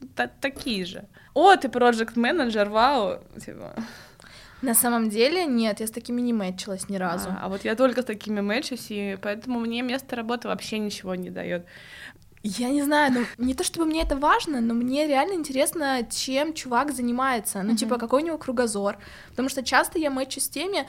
такие 0.40 0.84
же. 0.84 1.04
О, 1.34 1.54
ты 1.56 1.68
проект 1.68 2.16
менеджер 2.16 2.68
вау, 2.68 3.20
типа. 3.44 3.74
На 4.60 4.74
самом 4.74 5.08
деле 5.08 5.46
нет, 5.46 5.78
я 5.78 5.86
с 5.86 5.90
такими 5.90 6.20
не 6.20 6.32
мэтчилась 6.32 6.88
ни 6.88 6.96
разу. 6.96 7.28
А, 7.30 7.44
а 7.44 7.48
вот 7.48 7.64
я 7.64 7.76
только 7.76 8.02
с 8.02 8.04
такими 8.04 8.40
мэтчусь, 8.40 8.86
и 8.90 9.16
поэтому 9.22 9.60
мне 9.60 9.82
место 9.82 10.16
работы 10.16 10.48
вообще 10.48 10.78
ничего 10.78 11.14
не 11.14 11.30
дает. 11.30 11.64
Я 12.42 12.70
не 12.70 12.82
знаю, 12.82 13.12
ну 13.12 13.44
не 13.44 13.54
то 13.54 13.64
чтобы 13.64 13.86
мне 13.86 14.02
это 14.02 14.16
важно, 14.16 14.60
но 14.60 14.74
мне 14.74 15.06
реально 15.06 15.34
интересно, 15.34 16.06
чем 16.10 16.54
чувак 16.54 16.92
занимается. 16.92 17.62
Ну, 17.62 17.72
mm-hmm. 17.72 17.76
типа, 17.76 17.98
какой 17.98 18.22
у 18.22 18.26
него 18.26 18.38
кругозор. 18.38 18.98
Потому 19.30 19.48
что 19.48 19.62
часто 19.62 19.98
я 19.98 20.10
мэчу 20.10 20.40
с 20.40 20.48
теми, 20.48 20.86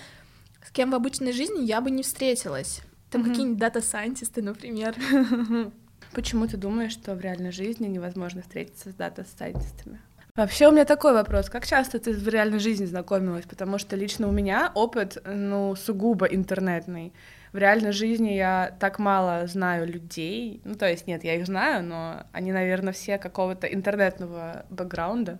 с 0.63 0.71
кем 0.71 0.91
в 0.91 0.95
обычной 0.95 1.31
жизни 1.31 1.63
я 1.63 1.81
бы 1.81 1.91
не 1.91 2.03
встретилась. 2.03 2.81
Там 3.09 3.21
mm-hmm. 3.21 3.27
какие-нибудь 3.27 3.57
дата-сайентисты, 3.57 4.41
например. 4.41 4.95
Почему 6.13 6.47
ты 6.47 6.57
думаешь, 6.57 6.91
что 6.91 7.15
в 7.15 7.21
реальной 7.21 7.51
жизни 7.51 7.87
невозможно 7.87 8.41
встретиться 8.41 8.91
с 8.91 8.93
дата-сайентистами? 8.93 9.99
Вообще 10.35 10.67
у 10.67 10.71
меня 10.71 10.85
такой 10.85 11.13
вопрос. 11.13 11.49
Как 11.49 11.67
часто 11.67 11.99
ты 11.99 12.13
в 12.13 12.27
реальной 12.27 12.59
жизни 12.59 12.85
знакомилась? 12.85 13.45
Потому 13.45 13.77
что 13.77 13.95
лично 13.95 14.27
у 14.27 14.31
меня 14.31 14.71
опыт, 14.73 15.17
ну, 15.25 15.75
сугубо 15.75 16.25
интернетный 16.25 17.13
в 17.51 17.57
реальной 17.57 17.91
жизни 17.91 18.29
я 18.29 18.75
так 18.79 18.99
мало 18.99 19.47
знаю 19.47 19.87
людей. 19.87 20.61
Ну, 20.63 20.75
то 20.75 20.87
есть, 20.87 21.07
нет, 21.07 21.23
я 21.23 21.35
их 21.35 21.45
знаю, 21.45 21.83
но 21.83 22.25
они, 22.31 22.51
наверное, 22.51 22.93
все 22.93 23.17
какого-то 23.17 23.67
интернетного 23.67 24.65
бэкграунда. 24.69 25.39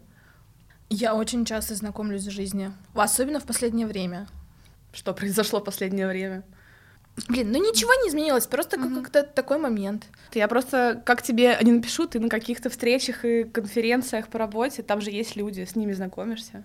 Я 0.90 1.14
очень 1.14 1.46
часто 1.46 1.76
знакомлюсь 1.76 2.26
в 2.26 2.32
жизни, 2.32 2.72
особенно 2.96 3.40
в 3.40 3.46
последнее 3.46 3.86
время. 3.86 4.28
Что 4.92 5.14
произошло 5.14 5.60
в 5.60 5.64
последнее 5.64 6.08
время? 6.08 6.44
Блин, 7.28 7.52
ну 7.52 7.58
ничего 7.58 7.94
не 8.04 8.10
изменилось, 8.10 8.48
просто 8.48 8.78
mm-hmm. 8.78 8.96
как-то 8.96 9.24
такой 9.24 9.58
момент. 9.58 10.08
Я 10.34 10.48
просто, 10.48 11.02
как 11.06 11.22
тебе 11.22 11.58
не 11.62 11.74
напишу, 11.74 12.08
ты 12.08 12.20
на 12.20 12.30
каких-то 12.30 12.70
встречах 12.70 13.26
и 13.26 13.44
конференциях 13.44 14.30
по 14.30 14.40
работе, 14.40 14.84
там 14.84 15.02
же 15.02 15.12
есть 15.12 15.36
люди, 15.36 15.66
с 15.66 15.76
ними 15.76 15.92
знакомишься. 15.94 16.64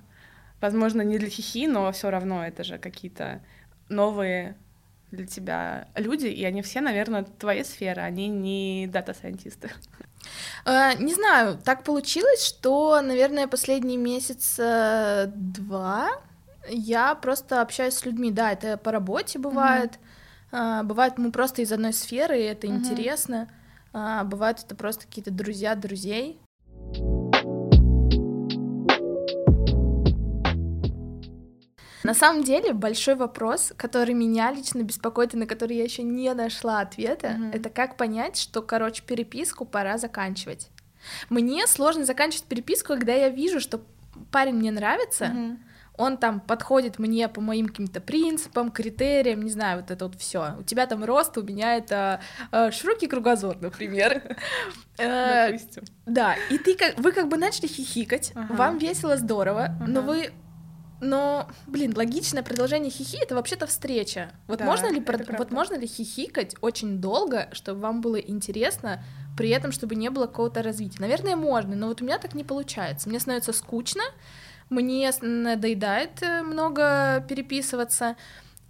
Возможно, 0.61 1.03
не 1.03 1.19
для 1.19 1.29
хихи, 1.29 1.67
но 1.67 1.91
все 1.93 2.09
равно 2.09 2.47
это 2.47 2.65
же 2.65 2.79
какие-то 2.79 3.43
новые 3.89 4.57
для 5.11 5.27
тебя 5.27 5.89
люди, 5.95 6.27
и 6.27 6.45
они 6.45 6.63
все, 6.63 6.81
наверное, 6.81 7.25
твоей 7.25 7.65
сферы, 7.65 8.03
они 8.03 8.29
не 8.29 8.89
дата-сайентисты. 8.89 9.71
Uh, 10.65 11.03
не 11.03 11.15
знаю, 11.15 11.59
так 11.63 11.85
получилось, 11.85 12.45
что, 12.45 13.01
наверное, 13.03 13.47
последний 13.47 13.99
месяц 13.99 14.57
два 14.57 16.09
я 16.69 17.15
просто 17.15 17.61
общаюсь 17.61 17.95
с 17.95 18.05
людьми. 18.05 18.31
Да, 18.31 18.53
это 18.53 18.77
по 18.77 18.91
работе 18.91 19.39
бывает. 19.39 19.99
Uh, 20.51 20.85
бывает, 20.85 21.19
мы 21.19 21.33
просто 21.33 21.63
из 21.63 21.73
одной 21.73 21.93
сферы, 21.93 22.41
и 22.41 22.45
это 22.45 22.67
uh-huh. 22.67 22.77
интересно. 22.77 23.49
Uh, 23.93 24.25
бывает, 24.25 24.61
это 24.65 24.75
просто 24.77 25.07
какие-то 25.07 25.33
друзья 25.33 25.75
друзей. 25.75 26.41
На 32.05 32.13
самом 32.13 32.45
деле 32.45 32.75
большой 32.75 33.15
вопрос, 33.15 33.73
который 33.79 34.13
меня 34.15 34.53
лично 34.53 34.83
беспокоит 34.83 35.33
и 35.33 35.39
на 35.39 35.47
который 35.47 35.79
я 35.79 35.85
еще 35.85 36.03
не 36.03 36.33
нашла 36.35 36.81
ответа, 36.81 37.29
mm-hmm. 37.29 37.57
это 37.57 37.71
как 37.71 37.97
понять, 37.97 38.37
что, 38.37 38.61
короче, 38.61 39.03
переписку 39.03 39.65
пора 39.65 39.97
заканчивать. 39.97 40.69
Мне 41.31 41.67
сложно 41.67 42.05
заканчивать 42.05 42.45
переписку, 42.45 42.89
когда 42.89 43.15
я 43.15 43.31
вижу, 43.31 43.59
что 43.59 43.81
парень 44.31 44.57
мне 44.57 44.71
нравится, 44.71 45.25
mm-hmm. 45.25 45.57
он 45.97 46.19
там 46.19 46.41
подходит 46.41 46.99
мне 46.99 47.27
по 47.27 47.41
моим 47.41 47.69
каким-то 47.69 48.03
принципам, 48.03 48.71
критериям, 48.71 49.41
не 49.41 49.51
знаю, 49.51 49.81
вот 49.81 49.91
это 49.91 50.05
вот 50.05 50.21
все. 50.21 50.57
У 50.59 50.63
тебя 50.63 50.87
там 50.87 51.05
рост, 51.05 51.39
у 51.39 51.43
меня 51.43 51.75
это 51.77 52.21
э, 52.53 52.71
широкий 52.71 53.07
кругозор, 53.07 53.57
например. 53.61 54.37
Э, 54.97 55.59
да, 56.07 56.37
и 56.51 56.57
ты 56.57 56.77
как 56.77 56.97
вы 57.01 57.11
как 57.11 57.27
бы 57.27 57.37
начали 57.37 57.67
хихикать, 57.67 58.31
вам 58.37 58.79
весело, 58.79 59.17
здорово, 59.17 59.77
но 59.89 60.03
вы 60.03 60.31
но, 61.05 61.49
блин, 61.67 61.93
логичное 61.95 62.43
продолжение 62.43 62.91
хихи 62.91 63.19
это 63.23 63.35
вообще-то 63.35 63.67
встреча. 63.67 64.31
Вот 64.47 64.59
да, 64.59 64.65
можно 64.65 64.91
ли 64.91 65.01
прод... 65.01 65.23
вот 65.39 65.51
можно 65.51 65.77
ли 65.77 65.87
хихикать 65.87 66.57
очень 66.61 66.99
долго, 66.99 67.49
чтобы 67.53 67.81
вам 67.81 68.01
было 68.01 68.17
интересно, 68.17 69.05
при 69.37 69.51
этом 69.51 69.71
чтобы 69.71 69.97
не 69.97 70.09
было 70.09 70.27
какого-то 70.27 70.63
развития? 70.63 71.01
Наверное, 71.01 71.37
можно, 71.37 71.77
но 71.77 71.89
вот 71.89 72.01
у 72.01 72.05
меня 72.05 72.19
так 72.19 72.35
не 72.35 72.43
получается. 72.43 73.09
Мне 73.09 73.21
становится 73.21 73.53
скучно, 73.53 74.03
мне 74.71 75.11
надоедает 75.21 76.23
э, 76.23 76.43
много 76.43 77.25
переписываться, 77.29 78.17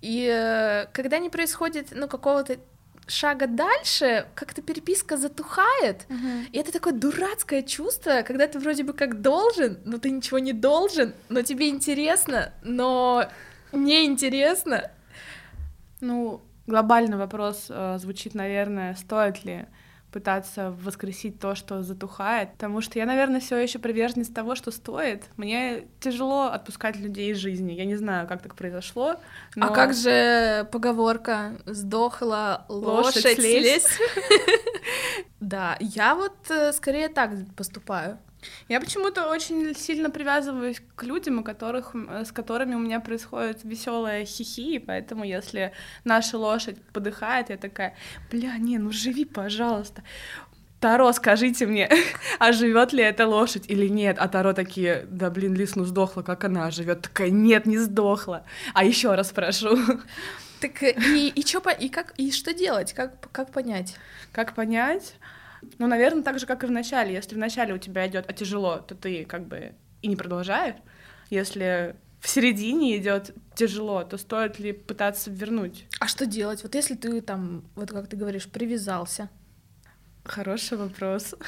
и 0.00 0.28
э, 0.28 0.86
когда 0.92 1.18
не 1.18 1.30
происходит 1.30 1.88
ну 1.92 2.08
какого-то 2.08 2.58
шага 3.06 3.46
дальше 3.46 4.26
как-то 4.34 4.62
переписка 4.62 5.16
затухает, 5.16 6.06
uh-huh. 6.08 6.48
и 6.52 6.58
это 6.58 6.72
такое 6.72 6.92
дурацкое 6.92 7.62
чувство, 7.62 8.22
когда 8.26 8.46
ты 8.46 8.58
вроде 8.58 8.84
бы 8.84 8.92
как 8.92 9.20
должен, 9.20 9.78
но 9.84 9.98
ты 9.98 10.10
ничего 10.10 10.38
не 10.38 10.52
должен, 10.52 11.14
но 11.28 11.42
тебе 11.42 11.68
интересно, 11.68 12.52
но 12.62 13.26
не 13.72 14.04
интересно. 14.04 14.90
Ну, 16.00 16.42
глобальный 16.66 17.16
вопрос 17.16 17.66
э, 17.68 17.98
звучит, 17.98 18.34
наверное, 18.34 18.94
стоит 18.94 19.44
ли 19.44 19.66
пытаться 20.14 20.70
воскресить 20.70 21.40
то, 21.40 21.56
что 21.56 21.82
затухает, 21.82 22.52
потому 22.52 22.80
что 22.80 23.00
я, 23.00 23.04
наверное, 23.04 23.40
все 23.40 23.56
еще 23.56 23.80
приверженец 23.80 24.28
того, 24.28 24.54
что 24.54 24.70
стоит. 24.70 25.24
Мне 25.36 25.88
тяжело 25.98 26.44
отпускать 26.44 26.94
людей 26.94 27.32
из 27.32 27.38
жизни. 27.38 27.72
Я 27.72 27.84
не 27.84 27.96
знаю, 27.96 28.28
как 28.28 28.40
так 28.40 28.54
произошло. 28.54 29.16
Но... 29.56 29.66
А 29.66 29.70
как 29.70 29.92
же 29.92 30.68
поговорка 30.70 31.56
«сдохла 31.66 32.64
лошадь, 32.68 33.24
лошадь 33.24 33.36
слезь»? 33.40 33.88
Да, 35.40 35.76
я 35.78 36.14
вот 36.14 36.32
э, 36.48 36.72
скорее 36.72 37.08
так 37.08 37.30
поступаю. 37.54 38.18
Я 38.68 38.80
почему-то 38.80 39.28
очень 39.28 39.74
сильно 39.74 40.10
привязываюсь 40.10 40.82
к 40.94 41.02
людям, 41.04 41.38
у 41.38 41.44
которых, 41.44 41.94
с 42.24 42.32
которыми 42.32 42.74
у 42.74 42.78
меня 42.78 43.00
происходит 43.00 43.64
веселая 43.64 44.24
хихи, 44.24 44.78
поэтому 44.78 45.24
если 45.24 45.72
наша 46.04 46.38
лошадь 46.38 46.80
подыхает, 46.92 47.50
я 47.50 47.56
такая, 47.56 47.94
бля, 48.30 48.56
не, 48.58 48.78
ну 48.78 48.90
живи, 48.92 49.24
пожалуйста. 49.24 50.02
Таро, 50.84 51.12
скажите 51.12 51.66
мне, 51.66 51.90
а 52.38 52.52
живет 52.52 52.92
ли 52.92 53.02
эта 53.02 53.26
лошадь 53.26 53.64
или 53.68 53.88
нет? 53.88 54.16
А 54.18 54.28
Таро 54.28 54.52
такие, 54.52 55.06
да 55.08 55.30
блин, 55.30 55.54
Лис, 55.54 55.76
ну 55.76 55.84
сдохла, 55.84 56.20
как 56.20 56.44
она 56.44 56.70
живет? 56.70 57.00
Такая, 57.00 57.30
нет, 57.30 57.64
не 57.64 57.78
сдохла. 57.78 58.44
А 58.74 58.84
еще 58.84 59.14
раз 59.14 59.32
прошу. 59.32 59.78
Так 60.60 60.82
и, 60.82 61.28
и, 61.28 61.42
чё, 61.42 61.62
и, 61.78 61.88
как, 61.88 62.12
и 62.18 62.30
что 62.30 62.52
делать? 62.52 62.92
Как, 62.92 63.30
как 63.32 63.50
понять? 63.50 63.96
Как 64.32 64.54
понять? 64.54 65.14
Ну, 65.78 65.86
наверное, 65.86 66.22
так 66.22 66.38
же, 66.38 66.46
как 66.46 66.64
и 66.64 66.66
в 66.66 66.70
начале. 66.70 67.14
Если 67.14 67.34
в 67.34 67.38
начале 67.38 67.74
у 67.74 67.78
тебя 67.78 68.06
идет 68.06 68.24
а 68.28 68.32
тяжело, 68.32 68.78
то 68.78 68.94
ты 68.94 69.24
как 69.24 69.46
бы 69.46 69.74
и 70.02 70.08
не 70.08 70.16
продолжаешь. 70.16 70.76
Если 71.30 71.96
в 72.20 72.28
середине 72.28 72.96
идет 72.96 73.34
тяжело, 73.54 74.02
то 74.04 74.16
стоит 74.16 74.58
ли 74.58 74.72
пытаться 74.72 75.30
вернуть? 75.30 75.86
А 76.00 76.06
что 76.06 76.26
делать? 76.26 76.62
Вот 76.62 76.74
если 76.74 76.94
ты 76.94 77.20
там, 77.20 77.64
вот 77.74 77.90
как 77.90 78.08
ты 78.08 78.16
говоришь, 78.16 78.48
привязался. 78.48 79.28
Хороший 80.24 80.78
вопрос. 80.78 81.34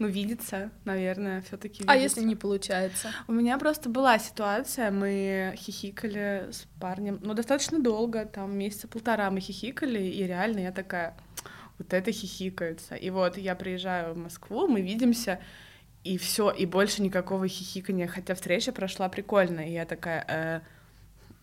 Ну, 0.00 0.08
видится, 0.08 0.72
наверное, 0.84 1.40
все 1.42 1.56
таки 1.56 1.84
А 1.86 1.94
если 1.94 2.22
не 2.24 2.34
получается? 2.34 3.10
У 3.28 3.32
меня 3.32 3.56
просто 3.58 3.88
была 3.88 4.18
ситуация, 4.18 4.90
мы 4.90 5.54
хихикали 5.56 6.48
с 6.50 6.66
парнем, 6.80 7.20
ну, 7.22 7.32
достаточно 7.32 7.78
долго, 7.80 8.26
там, 8.26 8.58
месяца 8.58 8.88
полтора 8.88 9.30
мы 9.30 9.38
хихикали, 9.38 10.02
и 10.02 10.26
реально 10.26 10.58
я 10.58 10.72
такая, 10.72 11.16
вот 11.78 11.92
это 11.92 12.12
хихикается. 12.12 12.94
И 12.94 13.10
вот 13.10 13.36
я 13.36 13.54
приезжаю 13.54 14.14
в 14.14 14.18
Москву, 14.18 14.66
мы 14.66 14.80
видимся, 14.80 15.40
и 16.04 16.18
все, 16.18 16.50
и 16.50 16.66
больше 16.66 17.02
никакого 17.02 17.48
хихикания, 17.48 18.06
хотя 18.06 18.34
встреча 18.34 18.72
прошла 18.72 19.08
прикольно, 19.08 19.60
и 19.60 19.72
я 19.72 19.86
такая, 19.86 20.24
э, 20.28 20.60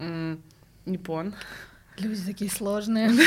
м, 0.04 0.42
не 0.86 0.98
пон. 0.98 1.34
Люди 1.98 2.22
такие 2.26 2.50
сложные. 2.52 3.12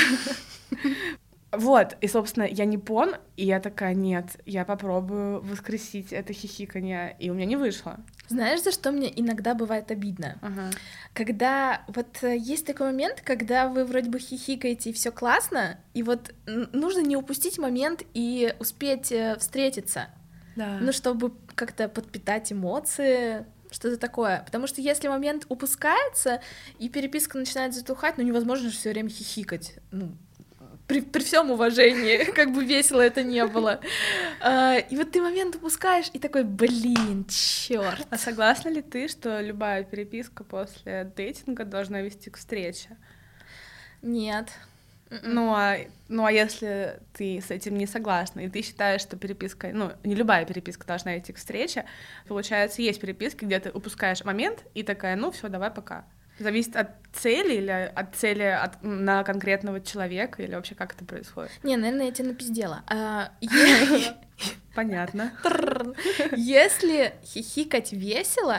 Вот, 1.57 1.97
и, 2.01 2.09
собственно, 2.09 2.43
я 2.45 2.65
не 2.65 2.79
пон, 2.79 3.15
и 3.37 3.47
я 3.47 3.61
такая, 3.61 3.95
нет, 3.95 4.41
я 4.45 4.65
попробую 4.65 5.41
воскресить 5.41 6.13
это 6.13 6.33
хихиканье, 6.33 7.15
и 7.21 7.31
у 7.31 7.35
меня 7.35 7.47
не 7.47 7.55
вышло. 7.55 8.01
Знаешь, 8.29 8.63
за 8.63 8.73
что 8.73 8.91
мне 8.91 9.13
иногда 9.21 9.55
бывает 9.55 9.91
обидно? 9.91 10.39
Ага. 10.41 10.71
Когда 11.13 11.83
вот 11.89 12.23
э, 12.23 12.37
есть 12.37 12.67
такой 12.67 12.87
момент, 12.87 13.21
когда 13.23 13.69
вы 13.69 13.85
вроде 13.85 14.09
бы 14.09 14.19
хихикаете, 14.19 14.91
и 14.91 14.93
все 14.93 15.13
классно, 15.13 15.79
и 15.93 16.03
вот 16.03 16.35
нужно 16.47 17.01
не 17.01 17.17
упустить 17.17 17.59
момент 17.59 18.03
и 18.15 18.55
успеть 18.59 19.13
э, 19.13 19.37
встретиться. 19.39 20.09
Да. 20.57 20.79
Ну, 20.81 20.93
чтобы 20.93 21.33
как-то 21.55 21.89
подпитать 21.89 22.53
эмоции, 22.53 23.45
что-то 23.71 23.99
такое. 23.99 24.43
Потому 24.45 24.67
что 24.67 24.81
если 24.81 25.09
момент 25.09 25.45
упускается, 25.49 26.41
и 26.79 26.89
переписка 26.89 27.39
начинает 27.39 27.75
затухать, 27.75 28.17
ну 28.17 28.25
невозможно 28.25 28.71
же 28.71 28.77
все 28.77 28.91
время 28.91 29.11
хихикать. 29.11 29.75
Ну, 29.91 30.17
при, 30.87 31.01
при 31.01 31.23
всем 31.23 31.51
уважении, 31.51 32.25
как 32.37 32.53
бы 32.53 32.65
весело 32.65 33.01
это 33.01 33.23
не 33.23 33.45
было. 33.47 33.81
А, 34.41 34.77
и 34.77 34.97
вот 34.97 35.13
ты 35.13 35.21
момент 35.21 35.57
упускаешь 35.57 36.11
и 36.13 36.19
такой, 36.19 36.45
блин, 36.45 37.27
черт. 37.29 38.07
А 38.11 38.19
согласна 38.19 38.69
ли 38.69 38.83
ты, 38.83 39.09
что 39.09 39.41
любая 39.41 39.85
переписка 39.85 40.45
после 40.45 41.11
дейтинга 41.17 41.65
должна 41.65 42.03
вести 42.03 42.31
к 42.31 42.37
встрече? 42.37 42.97
Нет. 44.03 44.51
Ну 45.23 45.55
а, 45.55 45.77
ну 46.09 46.25
а 46.25 46.33
если 46.33 47.01
ты 47.13 47.41
с 47.41 47.51
этим 47.51 47.77
не 47.77 47.87
согласна, 47.87 48.41
и 48.41 48.49
ты 48.49 48.63
считаешь, 48.63 49.01
что 49.01 49.17
переписка, 49.17 49.71
ну, 49.73 49.93
не 50.03 50.15
любая 50.15 50.45
переписка 50.45 50.87
должна 50.87 51.19
идти 51.19 51.33
к 51.33 51.37
встрече, 51.37 51.85
получается, 52.27 52.83
есть 52.83 53.01
переписки, 53.01 53.45
где 53.45 53.61
ты 53.61 53.71
упускаешь 53.71 54.25
момент 54.25 54.65
и 54.75 54.83
такая, 54.83 55.15
ну 55.17 55.31
все, 55.31 55.49
давай 55.49 55.71
пока. 55.71 56.05
Зависит 56.39 56.77
от 56.77 56.89
цели 57.13 57.55
или 57.55 57.93
от 57.95 58.17
цели 58.17 58.43
от, 58.43 58.83
на 58.83 59.23
конкретного 59.23 59.81
человека, 59.81 60.43
или 60.43 60.55
вообще 60.55 60.75
как 60.75 60.95
это 60.95 61.05
происходит? 61.05 61.53
Не, 61.63 61.77
наверное, 61.77 62.07
я 62.07 62.13
тебя 62.13 62.29
напиздела. 62.29 62.83
А, 62.89 63.31
Понятно. 64.75 65.33
Если 66.37 67.15
хихикать 67.25 67.93
весело, 67.93 68.59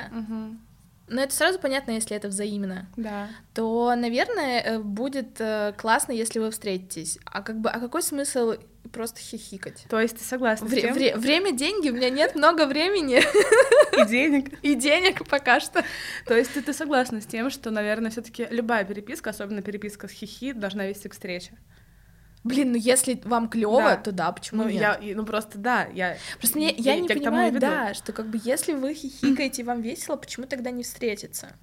но 1.07 1.21
это 1.21 1.33
сразу 1.33 1.59
понятно, 1.59 1.91
если 1.91 2.17
это 2.17 2.29
взаимно. 2.29 2.87
Да. 2.97 3.29
То, 3.53 3.93
наверное, 3.95 4.61
э, 4.61 4.79
будет 4.79 5.39
э, 5.39 5.73
классно, 5.77 6.13
если 6.13 6.39
вы 6.39 6.49
встретитесь. 6.49 7.19
А 7.25 7.43
как 7.43 7.59
бы, 7.59 7.69
а 7.69 7.79
какой 7.79 8.01
смысл 8.01 8.55
просто 8.95 9.19
хихикать? 9.19 9.85
То 9.89 9.99
есть 9.99 10.17
ты 10.17 10.23
согласна 10.23 10.65
Вре- 10.67 10.79
с 10.79 10.81
тем? 10.83 10.93
Вре- 10.93 11.15
время 11.17 11.51
деньги, 11.51 11.89
у 11.89 11.93
меня 11.93 12.09
нет 12.09 12.33
много 12.35 12.65
времени. 12.65 13.21
И 14.01 14.07
денег. 14.07 14.57
И 14.63 14.75
денег 14.75 15.27
пока 15.27 15.59
что. 15.59 15.83
То 16.25 16.35
есть 16.35 16.53
ты, 16.53 16.61
ты 16.61 16.73
согласна 16.73 17.21
с 17.21 17.25
тем, 17.25 17.49
что, 17.49 17.71
наверное, 17.71 18.09
все 18.11 18.21
таки 18.21 18.47
любая 18.49 18.83
переписка, 18.85 19.29
особенно 19.29 19.61
переписка 19.61 20.07
с 20.07 20.11
хихи, 20.11 20.53
должна 20.53 20.87
вести 20.87 21.07
к 21.09 21.13
встрече? 21.13 21.51
Блин, 22.43 22.71
ну 22.73 22.77
если 22.77 23.19
вам 23.25 23.49
клево, 23.49 23.81
Да. 23.81 23.95
то 23.97 24.11
да, 24.11 24.31
почему 24.31 24.63
Ну, 24.63 24.69
нет? 24.69 24.99
я, 25.01 25.15
ну 25.15 25.25
просто 25.25 25.57
да, 25.57 25.87
я... 25.93 26.17
Просто 26.39 26.57
мне, 26.57 26.71
я, 26.77 26.93
я- 26.93 26.99
не 26.99 27.07
я 27.07 27.15
понимаю, 27.15 27.59
да, 27.59 27.93
что 27.95 28.13
как 28.13 28.27
бы 28.27 28.39
если 28.43 28.73
вы 28.73 28.93
хихикаете 28.93 29.61
и 29.63 29.65
вам 29.65 29.81
весело, 29.81 30.15
почему 30.15 30.45
тогда 30.45 30.69
не 30.71 30.83
встретиться? 30.83 31.55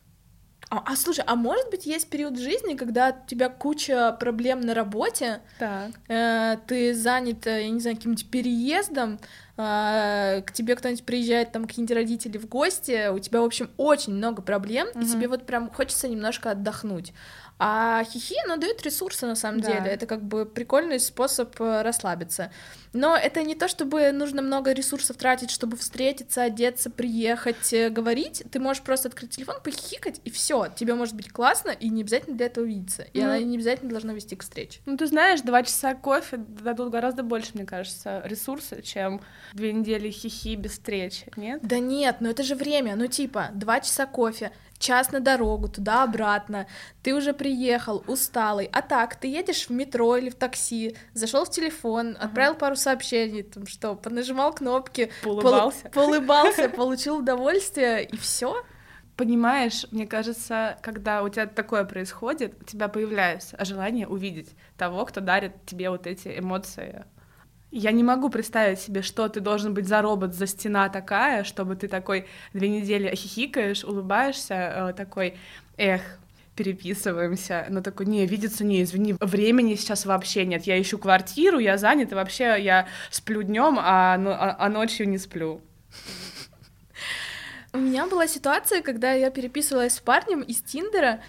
А, 0.72 0.82
а 0.86 0.96
слушай, 0.96 1.22
а 1.26 1.36
может 1.36 1.68
быть 1.70 1.84
есть 1.84 2.08
период 2.08 2.38
жизни, 2.38 2.76
когда 2.76 3.10
у 3.10 3.28
тебя 3.28 3.50
куча 3.50 4.16
проблем 4.18 4.62
на 4.62 4.72
работе, 4.72 5.42
Так. 5.58 5.90
э, 6.08 6.56
ты 6.66 6.94
занят, 6.94 7.46
э, 7.46 7.64
я 7.64 7.68
не 7.70 7.78
знаю, 7.78 7.96
каким-нибудь 7.98 8.30
переездом, 8.30 9.18
э, 9.58 10.40
к 10.40 10.50
тебе 10.52 10.74
кто-нибудь 10.74 11.04
приезжает, 11.04 11.52
там, 11.52 11.66
какие-нибудь 11.66 11.94
родители 11.94 12.38
в 12.38 12.48
гости, 12.48 13.10
у 13.10 13.18
тебя, 13.18 13.42
в 13.42 13.44
общем, 13.44 13.70
очень 13.76 14.14
много 14.14 14.40
проблем, 14.40 14.88
и 14.94 14.98
Мгм. 14.98 15.08
тебе 15.08 15.28
вот 15.28 15.44
прям 15.44 15.68
хочется 15.68 16.08
немножко 16.08 16.52
отдохнуть. 16.52 17.12
А 17.58 18.02
хихи, 18.04 18.34
оно 18.44 18.56
дает 18.56 18.82
ресурсы 18.82 19.26
на 19.26 19.36
самом 19.36 19.60
Да. 19.60 19.68
деле. 19.72 19.90
Это 19.90 20.06
как 20.06 20.22
бы 20.22 20.44
прикольный 20.46 20.98
способ 20.98 21.60
э, 21.60 21.82
расслабиться. 21.82 22.50
Но 22.92 23.16
это 23.16 23.42
не 23.44 23.54
то, 23.54 23.68
чтобы 23.68 24.10
нужно 24.12 24.42
много 24.42 24.72
ресурсов 24.72 25.16
тратить, 25.16 25.50
чтобы 25.50 25.76
встретиться, 25.76 26.42
одеться, 26.42 26.90
приехать, 26.90 27.72
э, 27.72 27.88
говорить. 27.88 28.42
Ты 28.50 28.58
можешь 28.58 28.82
просто 28.82 29.08
открыть 29.08 29.30
телефон, 29.30 29.56
похихикать, 29.62 30.20
и 30.24 30.30
все. 30.30 30.68
Тебе 30.74 30.94
может 30.94 31.14
быть 31.14 31.30
классно, 31.30 31.70
и 31.70 31.88
не 31.88 32.02
обязательно 32.02 32.36
для 32.36 32.46
этого 32.46 32.64
увидеться. 32.64 33.02
И 33.12 33.20
Ну. 33.20 33.26
она 33.26 33.38
не 33.38 33.56
обязательно 33.56 33.90
должна 33.92 34.12
вести 34.12 34.34
к 34.36 34.42
встрече. 34.42 34.80
Ну, 34.86 34.96
ты 34.96 35.06
знаешь, 35.06 35.40
два 35.42 35.62
часа 35.62 35.94
кофе 35.94 36.38
дадут 36.38 36.90
гораздо 36.90 37.22
больше, 37.22 37.50
мне 37.54 37.64
кажется, 37.64 38.22
ресурса, 38.24 38.82
чем 38.82 39.20
две 39.54 39.72
недели 39.72 40.10
хихи 40.10 40.56
без 40.56 40.72
встречи, 40.72 41.26
нет? 41.36 41.60
Да 41.62 41.78
нет, 41.78 42.16
ну 42.20 42.28
это 42.28 42.42
же 42.42 42.54
время, 42.56 42.96
ну 42.96 43.06
типа 43.06 43.50
два 43.54 43.80
часа 43.80 44.06
кофе, 44.06 44.50
час 44.82 45.12
на 45.12 45.20
дорогу, 45.20 45.68
туда-обратно, 45.68 46.66
ты 47.02 47.14
уже 47.14 47.32
приехал, 47.32 48.04
усталый, 48.06 48.68
а 48.72 48.82
так, 48.82 49.16
ты 49.16 49.28
едешь 49.28 49.68
в 49.68 49.70
метро 49.70 50.16
или 50.16 50.28
в 50.28 50.34
такси, 50.34 50.96
зашел 51.14 51.44
в 51.44 51.50
телефон, 51.50 52.16
отправил 52.20 52.54
пару 52.54 52.76
сообщений, 52.76 53.42
там 53.42 53.66
что, 53.66 53.94
понажимал 53.94 54.52
кнопки, 54.52 55.10
Поулыбался. 55.22 55.88
пол- 55.88 55.92
поулыбался, 55.92 56.68
получил 56.68 57.18
удовольствие, 57.18 58.04
и 58.04 58.16
все. 58.16 58.62
Понимаешь, 59.16 59.86
мне 59.92 60.06
кажется, 60.06 60.78
когда 60.82 61.22
у 61.22 61.28
тебя 61.28 61.46
такое 61.46 61.84
происходит, 61.84 62.54
у 62.60 62.64
тебя 62.64 62.88
появляется 62.88 63.62
желание 63.64 64.08
увидеть 64.08 64.50
того, 64.76 65.04
кто 65.04 65.20
дарит 65.20 65.52
тебе 65.66 65.90
вот 65.90 66.06
эти 66.06 66.38
эмоции. 66.38 67.04
Я 67.72 67.90
не 67.92 68.02
могу 68.02 68.28
представить 68.28 68.80
себе, 68.80 69.00
что 69.00 69.28
ты 69.28 69.40
должен 69.40 69.72
быть 69.72 69.88
за 69.88 70.02
робот, 70.02 70.34
за 70.34 70.46
стена 70.46 70.90
такая, 70.90 71.42
чтобы 71.42 71.74
ты 71.74 71.88
такой 71.88 72.26
две 72.52 72.68
недели 72.68 73.14
хихикаешь, 73.14 73.82
улыбаешься, 73.82 74.54
э, 74.54 74.92
такой, 74.92 75.38
эх, 75.78 76.02
переписываемся, 76.54 77.64
но 77.70 77.80
такой, 77.80 78.04
не, 78.04 78.26
видеться 78.26 78.62
не, 78.62 78.82
извини, 78.82 79.16
времени 79.20 79.74
сейчас 79.76 80.04
вообще 80.04 80.44
нет, 80.44 80.64
я 80.64 80.78
ищу 80.80 80.98
квартиру, 80.98 81.58
я 81.58 81.78
занят, 81.78 82.12
и 82.12 82.14
вообще 82.14 82.62
я 82.62 82.88
сплю 83.10 83.42
днем, 83.42 83.78
а, 83.80 84.18
но- 84.18 84.32
а- 84.32 84.56
а 84.58 84.68
ночью 84.68 85.08
не 85.08 85.16
сплю. 85.16 85.62
У 87.72 87.78
меня 87.78 88.06
была 88.06 88.26
ситуация, 88.26 88.82
когда 88.82 89.14
я 89.14 89.30
переписывалась 89.30 89.94
с 89.94 90.00
парнем 90.00 90.42
из 90.42 90.60
Тиндера. 90.60 91.22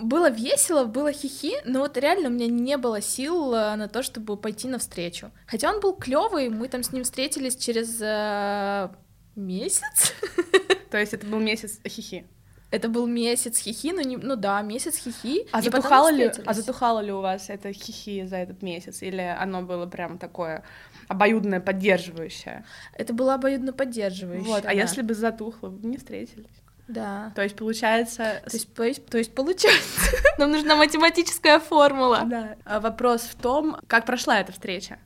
Было 0.00 0.30
весело, 0.30 0.84
было 0.84 1.12
хихи, 1.12 1.54
но 1.64 1.80
вот 1.80 1.96
реально 1.96 2.28
у 2.28 2.32
меня 2.32 2.46
не 2.46 2.76
было 2.76 3.00
сил 3.00 3.54
э, 3.54 3.76
на 3.76 3.88
то, 3.88 4.02
чтобы 4.02 4.36
пойти 4.36 4.68
навстречу. 4.68 5.30
Хотя 5.46 5.70
он 5.70 5.80
был 5.80 5.94
клевый, 5.94 6.48
мы 6.48 6.68
там 6.68 6.82
с 6.82 6.92
ним 6.92 7.04
встретились 7.04 7.56
через 7.56 8.00
э, 8.00 8.88
месяц. 9.36 10.14
То 10.90 10.98
есть 10.98 11.14
это 11.14 11.26
был 11.26 11.40
месяц 11.40 11.80
хихи. 11.86 12.26
Это 12.74 12.88
был 12.88 13.06
месяц 13.06 13.58
хихи, 13.58 13.92
ну, 13.92 14.00
не, 14.00 14.16
ну 14.16 14.34
да, 14.34 14.60
месяц 14.62 14.96
хихи. 14.96 15.46
А 15.52 15.62
затухало, 15.62 16.10
ли, 16.10 16.32
а 16.44 16.54
затухало 16.54 16.98
ли 16.98 17.12
у 17.12 17.20
вас 17.20 17.48
это 17.48 17.72
хихи 17.72 18.26
за 18.26 18.38
этот 18.38 18.62
месяц? 18.62 19.00
Или 19.02 19.20
оно 19.20 19.62
было 19.62 19.86
прям 19.86 20.18
такое 20.18 20.64
обоюдное, 21.06 21.60
поддерживающее? 21.60 22.64
Это 22.94 23.12
было 23.12 23.34
обоюдно 23.34 23.72
поддерживающе. 23.72 24.46
Вот, 24.46 24.64
а 24.64 24.68
да. 24.68 24.72
если 24.72 25.02
бы 25.02 25.14
затухло, 25.14 25.68
вы 25.68 25.78
бы 25.78 25.88
не 25.88 25.98
встретились. 25.98 26.63
Да. 26.88 27.32
То 27.34 27.42
есть, 27.42 27.56
получается... 27.56 28.42
То 28.46 28.56
есть, 28.56 28.74
то 28.74 28.82
есть, 28.84 29.06
то 29.06 29.18
есть 29.18 29.34
получается, 29.34 30.00
нам 30.38 30.50
нужна 30.52 30.76
математическая 30.76 31.58
формула. 31.60 32.22
Да. 32.26 32.56
А 32.64 32.80
вопрос 32.80 33.22
в 33.22 33.34
том, 33.34 33.76
как 33.86 34.04
прошла 34.06 34.38
эта 34.40 34.52
встреча? 34.52 34.98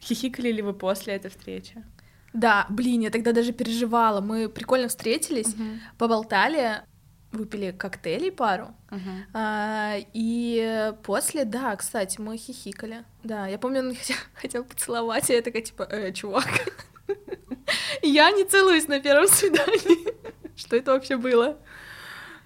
Хихикали 0.00 0.50
ли 0.50 0.62
вы 0.62 0.72
после 0.72 1.14
этой 1.14 1.30
встречи? 1.30 1.84
Да, 2.32 2.66
блин, 2.70 3.00
я 3.02 3.10
тогда 3.10 3.32
даже 3.32 3.52
переживала. 3.52 4.20
Мы 4.20 4.48
прикольно 4.48 4.88
встретились, 4.88 5.54
Мгм. 5.54 5.80
поболтали, 5.98 6.82
выпили 7.32 7.70
коктейлей 7.72 8.32
пару. 8.32 8.68
Мгм. 8.90 9.24
А, 9.34 9.96
и 10.14 10.92
после, 11.02 11.44
да, 11.44 11.76
кстати, 11.76 12.20
мы 12.20 12.36
хихикали. 12.38 13.04
Да, 13.24 13.46
я 13.46 13.58
помню, 13.58 13.80
он 13.80 13.94
хотел, 13.94 14.16
хотел 14.34 14.64
поцеловать, 14.64 15.28
и 15.28 15.34
я 15.34 15.42
такая, 15.42 15.62
типа, 15.62 15.82
э, 15.90 16.12
чувак, 16.12 16.48
я 18.02 18.30
не 18.30 18.44
целуюсь 18.44 18.88
на 18.88 19.00
первом 19.00 19.28
свидании. 19.28 20.14
Что 20.56 20.76
это 20.76 20.92
вообще 20.92 21.16
было? 21.16 21.58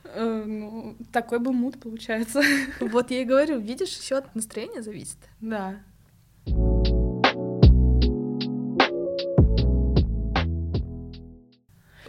Э, 0.04 0.44
ну, 0.46 0.96
такой 1.12 1.38
был 1.38 1.52
мут, 1.52 1.80
получается. 1.80 2.42
Вот 2.80 3.10
я 3.10 3.22
и 3.22 3.24
говорю, 3.24 3.58
видишь, 3.58 3.90
все 3.90 4.16
от 4.18 4.34
настроения 4.34 4.82
зависит. 4.82 5.18
Да. 5.40 5.80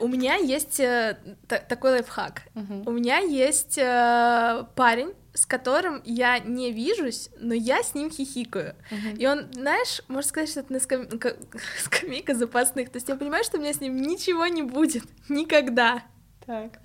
У 0.06 0.08
меня 0.08 0.36
есть 0.36 0.80
э, 0.80 1.18
та- 1.48 1.60
такой 1.60 1.92
лайфхак. 1.92 2.44
Мгм. 2.54 2.84
У 2.88 2.92
меня 2.92 3.18
есть 3.20 3.78
э, 3.78 4.66
парень, 4.76 5.14
с 5.34 5.46
которым 5.46 6.02
я 6.06 6.40
не 6.40 6.72
вижусь, 6.72 7.30
но 7.40 7.54
я 7.54 7.84
с 7.84 7.94
ним 7.96 8.10
хихикаю. 8.10 8.76
Мгм. 8.92 9.16
И 9.18 9.26
он, 9.26 9.52
знаешь, 9.54 10.02
можно 10.08 10.30
сказать, 10.30 10.50
что 10.50 10.60
это 10.62 10.72
на 10.74 10.78
скам- 10.80 11.18
ка- 11.18 11.36
скамейка 11.84 12.34
запасных. 12.36 12.90
То 12.90 12.98
есть 12.98 13.10
я 13.10 13.16
понимаю, 13.16 13.44
что 13.44 13.58
у 13.58 13.62
меня 13.62 13.74
с 13.74 13.82
ним 13.82 13.96
ничего 14.02 14.46
не 14.48 14.62
будет. 14.64 15.04
Никогда. 15.30 16.04
Так. 16.46 16.80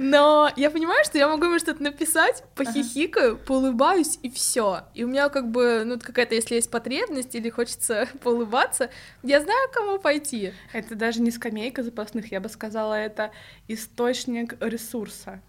Но 0.00 0.50
я 0.56 0.70
понимаю, 0.70 1.04
что 1.04 1.16
я 1.16 1.28
могу 1.28 1.44
ему 1.44 1.58
что-то 1.60 1.82
написать, 1.82 2.42
похихикаю, 2.56 3.38
поулыбаюсь, 3.38 4.18
и 4.22 4.30
все. 4.30 4.80
И 4.94 5.04
у 5.04 5.08
меня 5.08 5.28
как 5.28 5.50
бы, 5.50 5.84
ну, 5.84 5.98
какая-то, 5.98 6.34
если 6.34 6.56
есть 6.56 6.70
потребность 6.70 7.34
или 7.34 7.48
хочется 7.48 8.08
поулыбаться, 8.22 8.90
я 9.22 9.40
знаю, 9.40 9.68
к 9.68 9.74
кому 9.74 9.98
пойти. 9.98 10.52
Это 10.72 10.96
даже 10.96 11.22
не 11.22 11.30
скамейка 11.30 11.84
запасных, 11.84 12.32
я 12.32 12.40
бы 12.40 12.48
сказала, 12.48 12.94
это 12.94 13.30
источник 13.68 14.56
ресурса. 14.60 15.40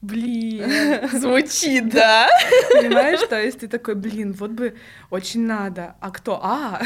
Блин, 0.00 1.08
звучит, 1.12 1.88
да? 1.90 2.28
Понимаешь, 2.72 3.20
то 3.28 3.40
есть 3.40 3.60
ты 3.60 3.68
такой, 3.68 3.94
блин, 3.94 4.32
вот 4.32 4.52
бы 4.52 4.76
очень 5.10 5.44
надо. 5.46 5.96
А 6.00 6.10
кто? 6.10 6.40
А, 6.42 6.80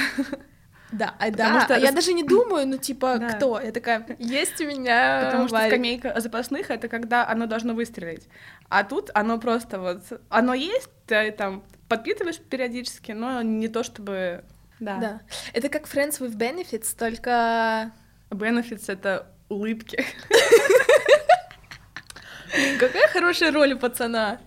Да, 0.92 1.14
а 1.18 1.31
да, 1.31 1.61
что 1.64 1.76
я 1.76 1.92
даже 1.92 2.12
не 2.12 2.24
думаю, 2.24 2.66
ну, 2.66 2.76
типа, 2.76 3.18
Да. 3.18 3.29
кто? 3.31 3.61
Я 3.61 3.70
такая, 3.70 4.05
есть 4.18 4.61
у 4.61 4.64
меня 4.66 5.22
потому 5.26 5.46
что 5.48 5.57
Варик». 5.57 5.72
скамейка 5.72 6.20
запасных 6.20 6.70
это 6.70 6.88
когда 6.88 7.29
оно 7.29 7.46
должно 7.46 7.74
выстрелить. 7.74 8.26
А 8.68 8.83
тут 8.85 9.11
оно 9.14 9.38
просто 9.38 9.79
вот, 9.79 10.03
оно 10.29 10.55
есть, 10.55 10.90
ты 11.07 11.31
там 11.33 11.62
подпитываешь 11.88 12.38
периодически, 12.38 13.12
но 13.12 13.42
не 13.42 13.68
то 13.68 13.83
чтобы, 13.83 14.44
да. 14.81 14.96
Да. 14.96 15.20
Это 15.53 15.68
как 15.68 15.87
Friends 15.87 16.20
with 16.20 16.37
Benefits, 16.37 16.96
только... 16.98 17.92
Benefits 18.31 18.85
это 18.87 19.26
улыбки. 19.48 20.05
Какая 22.79 23.09
хорошая 23.09 23.53
роль 23.53 23.74
у 23.74 23.79
пацана. 23.79 24.40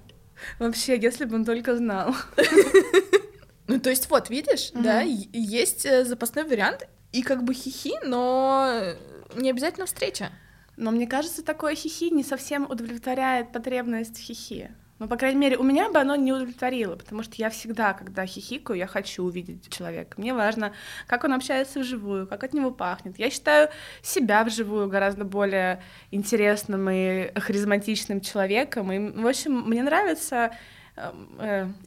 Вообще, 0.59 0.97
если 0.97 1.25
бы 1.25 1.35
он 1.35 1.45
только 1.45 1.75
знал. 1.75 2.15
Ну, 3.67 3.79
то 3.79 3.89
есть, 3.89 4.09
вот, 4.09 4.29
видишь, 4.29 4.71
Мгм. 4.73 4.83
да, 4.83 5.01
есть 5.01 5.85
э, 5.85 6.03
запасной 6.05 6.43
вариант, 6.43 6.87
и 7.11 7.21
как 7.21 7.43
бы 7.43 7.53
хихи, 7.53 7.93
но 8.03 8.95
не 9.35 9.49
обязательно 9.49 9.85
встреча. 9.85 10.31
Но 10.75 10.91
мне 10.91 11.07
кажется, 11.07 11.43
такое 11.43 11.75
хихи 11.75 12.09
не 12.09 12.23
совсем 12.23 12.69
удовлетворяет 12.69 13.51
потребность 13.51 14.17
хихи. 14.17 14.71
Ну, 14.99 15.07
по 15.07 15.17
крайней 15.17 15.39
мере, 15.39 15.57
у 15.57 15.63
меня 15.63 15.89
бы 15.89 15.99
оно 15.99 16.15
не 16.15 16.31
удовлетворило, 16.31 16.95
потому 16.95 17.23
что 17.23 17.33
я 17.37 17.49
всегда, 17.49 17.93
когда 17.93 18.25
хихикаю, 18.25 18.77
я 18.79 18.87
хочу 18.87 19.23
увидеть 19.23 19.69
человека. 19.69 20.19
Мне 20.19 20.33
важно, 20.33 20.73
как 21.07 21.23
он 21.23 21.33
общается 21.33 21.79
вживую, 21.79 22.25
как 22.27 22.43
от 22.43 22.53
него 22.53 22.71
пахнет. 22.71 23.19
Я 23.19 23.29
считаю 23.29 23.69
себя 24.01 24.43
вживую 24.43 24.87
гораздо 24.87 25.25
более 25.25 25.83
интересным 26.11 26.89
и 26.89 27.31
харизматичным 27.39 28.21
человеком. 28.21 28.91
И, 28.91 29.19
в 29.19 29.27
общем, 29.27 29.61
мне 29.67 29.83
нравится 29.83 30.53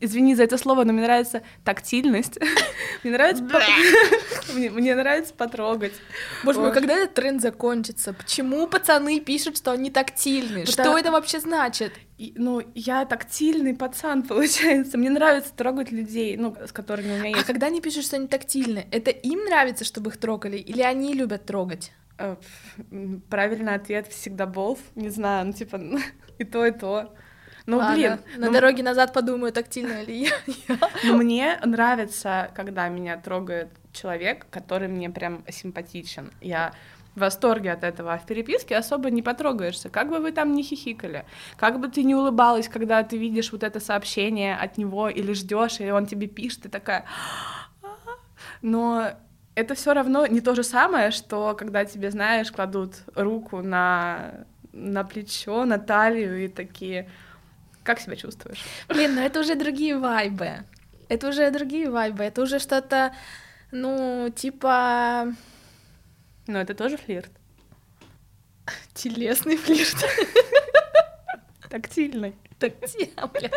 извини 0.00 0.34
за 0.34 0.44
это 0.44 0.58
слово, 0.58 0.84
но 0.84 0.92
мне 0.92 1.02
нравится 1.02 1.42
тактильность. 1.64 2.38
Мне 3.04 3.12
нравится 3.12 3.44
мне 4.54 4.94
нравится 4.94 5.32
потрогать. 5.34 5.92
Боже 6.44 6.58
мой, 6.58 6.68
Ой. 6.70 6.74
когда 6.74 6.94
этот 6.94 7.14
тренд 7.14 7.40
закончится? 7.40 8.12
Почему 8.14 8.66
пацаны 8.66 9.20
пишут, 9.20 9.58
что 9.58 9.70
они 9.72 9.90
тактильны? 9.90 10.66
Что 10.66 10.98
это 10.98 11.12
вообще 11.12 11.38
значит? 11.40 11.92
И, 12.18 12.32
ну, 12.36 12.62
я 12.74 13.04
тактильный 13.04 13.74
пацан, 13.74 14.22
получается. 14.28 14.98
Мне 14.98 15.10
нравится 15.10 15.52
трогать 15.54 15.92
людей, 15.92 16.36
ну, 16.36 16.56
с 16.66 16.72
которыми 16.72 17.12
у 17.12 17.18
меня 17.18 17.34
А 17.34 17.38
есть. 17.38 17.44
когда 17.46 17.66
они 17.66 17.80
пишут, 17.80 18.04
что 18.04 18.16
они 18.16 18.26
тактильны, 18.26 18.86
это 18.90 19.10
им 19.10 19.44
нравится, 19.44 19.84
чтобы 19.84 20.10
их 20.10 20.16
трогали, 20.16 20.56
или 20.56 20.82
они 20.82 21.12
любят 21.12 21.44
трогать? 21.46 21.92
Э, 22.18 22.36
Правильный 23.28 23.74
ответ 23.74 24.08
всегда 24.08 24.46
болт. 24.46 24.80
Не 24.94 25.10
знаю, 25.10 25.46
ну, 25.46 25.52
типа, 25.52 25.80
и 26.38 26.44
то, 26.44 26.66
и 26.66 26.70
то. 26.72 27.14
Ну, 27.66 27.78
Ладно, 27.78 27.94
блин, 27.94 28.18
на 28.36 28.46
ну, 28.46 28.52
дороге 28.52 28.82
назад 28.84 29.12
подумаю, 29.12 29.52
тактильно 29.52 30.02
ли 30.02 30.28
я. 30.28 30.30
ну, 31.04 31.16
мне 31.22 31.58
нравится, 31.64 32.50
когда 32.54 32.88
меня 32.88 33.16
трогает 33.16 33.68
человек, 33.92 34.46
который 34.50 34.86
мне 34.86 35.10
прям 35.10 35.44
симпатичен. 35.48 36.30
Я 36.40 36.72
в 37.16 37.20
восторге 37.20 37.72
от 37.72 37.82
этого, 37.82 38.12
а 38.12 38.18
в 38.18 38.26
переписке 38.26 38.76
особо 38.76 39.10
не 39.10 39.22
потрогаешься. 39.22 39.88
Как 39.88 40.10
бы 40.10 40.20
вы 40.20 40.32
там 40.32 40.52
не 40.52 40.62
хихикали, 40.62 41.24
как 41.56 41.80
бы 41.80 41.88
ты 41.88 42.04
не 42.04 42.14
улыбалась, 42.14 42.68
когда 42.68 43.02
ты 43.02 43.16
видишь 43.16 43.50
вот 43.52 43.62
это 43.62 43.80
сообщение 43.80 44.54
от 44.54 44.78
него 44.78 45.08
или 45.08 45.32
ждешь, 45.32 45.80
и 45.80 45.90
он 45.90 46.06
тебе 46.06 46.28
пишет, 46.28 46.62
ты 46.62 46.68
такая... 46.68 47.04
Но 48.62 49.10
это 49.54 49.74
все 49.74 49.92
равно 49.92 50.26
не 50.26 50.40
то 50.40 50.54
же 50.54 50.62
самое, 50.62 51.10
что 51.10 51.54
когда 51.58 51.84
тебе, 51.84 52.10
знаешь, 52.10 52.52
кладут 52.52 52.96
руку 53.14 53.62
на, 53.62 54.46
на 54.72 55.02
плечо, 55.02 55.64
на 55.64 55.78
талию 55.78 56.44
и 56.44 56.48
такие... 56.48 57.08
Как 57.86 58.00
себя 58.00 58.16
чувствуешь? 58.16 58.64
Блин, 58.88 59.14
ну 59.14 59.20
это 59.20 59.38
уже 59.38 59.54
другие 59.54 59.96
вайбы. 59.96 60.64
Это 61.08 61.28
уже 61.28 61.48
другие 61.52 61.88
вайбы. 61.88 62.24
Это 62.24 62.42
уже 62.42 62.58
что-то, 62.58 63.14
ну, 63.70 64.28
типа 64.34 65.32
Ну, 66.48 66.58
это 66.58 66.74
тоже 66.74 66.96
флирт. 66.96 67.30
телесный 68.92 69.56
флирт. 69.56 70.04
Тактильный. 71.70 72.34
Такти, 72.58 73.12
блядь. 73.32 73.52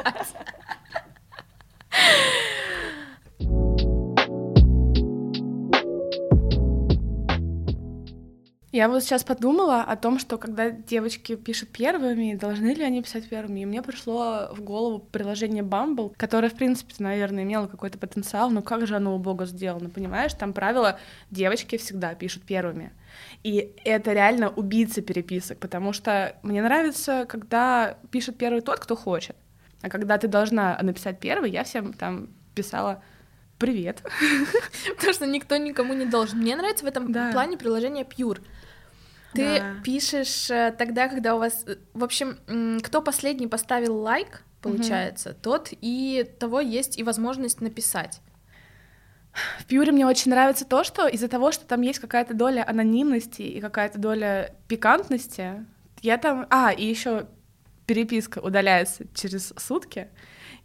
Я 8.79 8.87
вот 8.87 9.03
сейчас 9.03 9.25
подумала 9.25 9.81
о 9.81 9.97
том, 9.97 10.19
что 10.19 10.37
когда 10.37 10.69
девочки 10.69 11.35
пишут 11.35 11.67
первыми, 11.67 12.35
должны 12.35 12.67
ли 12.73 12.81
они 12.81 13.03
писать 13.03 13.27
первыми, 13.27 13.59
и 13.59 13.65
мне 13.65 13.81
пришло 13.81 14.47
в 14.53 14.61
голову 14.61 14.99
приложение 14.99 15.63
Bumble, 15.63 16.13
которое, 16.15 16.47
в 16.47 16.53
принципе, 16.53 16.93
наверное, 16.99 17.43
имело 17.43 17.67
какой-то 17.67 17.97
потенциал, 17.97 18.49
но 18.49 18.61
как 18.61 18.87
же 18.87 18.95
оно 18.95 19.13
убого 19.13 19.45
сделано, 19.45 19.89
понимаешь? 19.89 20.33
Там 20.33 20.53
правило, 20.53 20.97
девочки 21.29 21.75
всегда 21.75 22.15
пишут 22.15 22.43
первыми. 22.43 22.93
И 23.43 23.75
это 23.83 24.13
реально 24.13 24.47
убийца 24.47 25.01
переписок, 25.01 25.57
потому 25.57 25.91
что 25.91 26.37
мне 26.41 26.61
нравится, 26.61 27.25
когда 27.27 27.97
пишет 28.11 28.37
первый 28.37 28.61
тот, 28.61 28.79
кто 28.79 28.95
хочет. 28.95 29.35
А 29.81 29.89
когда 29.89 30.17
ты 30.17 30.29
должна 30.29 30.79
написать 30.81 31.19
первый, 31.19 31.51
я 31.51 31.65
всем 31.65 31.91
там 31.91 32.29
писала 32.55 33.03
«Привет». 33.57 34.03
Потому 34.95 35.13
что 35.13 35.25
никто 35.25 35.57
никому 35.57 35.93
не 35.93 36.05
должен. 36.05 36.39
Мне 36.39 36.55
нравится 36.55 36.85
в 36.85 36.87
этом 36.87 37.11
Да. 37.11 37.33
плане 37.33 37.57
приложение 37.57 38.05
Pure. 38.05 38.39
Ты 39.33 39.59
Да. 39.59 39.75
пишешь 39.83 40.49
э, 40.49 40.73
тогда, 40.77 41.07
когда 41.07 41.35
у 41.35 41.39
вас... 41.39 41.63
э, 41.67 41.75
В 41.93 42.03
общем, 42.03 42.37
кто 42.81 43.01
последний 43.01 43.47
поставил 43.47 43.95
лайк, 43.97 44.43
получается, 44.61 45.33
тот 45.33 45.69
и 45.71 46.29
того 46.39 46.59
есть 46.59 46.97
и 46.97 47.03
возможность 47.03 47.61
написать. 47.61 48.21
В 49.59 49.65
Пьюре 49.65 49.91
мне 49.91 50.05
очень 50.07 50.31
нравится 50.31 50.65
то, 50.65 50.83
что 50.83 51.07
из-за 51.07 51.27
того, 51.27 51.51
что 51.51 51.65
там 51.65 51.81
есть 51.81 51.99
какая-то 51.99 52.33
доля 52.33 52.67
анонимности 52.67 53.43
и 53.43 53.61
какая-то 53.61 53.99
доля 53.99 54.55
пикантности, 54.67 55.65
я 56.01 56.17
там... 56.17 56.47
А, 56.49 56.71
и 56.71 56.85
еще 56.85 57.27
переписка 57.85 58.39
удаляется 58.39 59.05
через 59.13 59.53
сутки, 59.57 60.09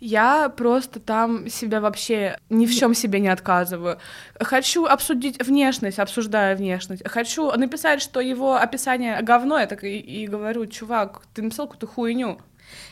я 0.00 0.48
просто 0.48 1.00
там 1.00 1.48
себя 1.48 1.80
вообще 1.80 2.38
ни 2.50 2.66
в 2.66 2.74
чем 2.74 2.94
себе 2.94 3.20
не 3.20 3.28
отказываю. 3.28 3.98
Хочу 4.38 4.84
обсудить 4.86 5.42
внешность, 5.42 5.98
обсуждаю 5.98 6.56
внешность. 6.56 7.06
Хочу 7.08 7.50
написать, 7.52 8.02
что 8.02 8.20
его 8.20 8.56
описание 8.56 9.20
говно, 9.22 9.58
я 9.58 9.66
так 9.66 9.84
и, 9.84 9.98
и 9.98 10.26
говорю, 10.26 10.66
чувак, 10.66 11.22
ты 11.34 11.42
написал 11.42 11.66
какую-то 11.66 11.86
хуйню. 11.86 12.38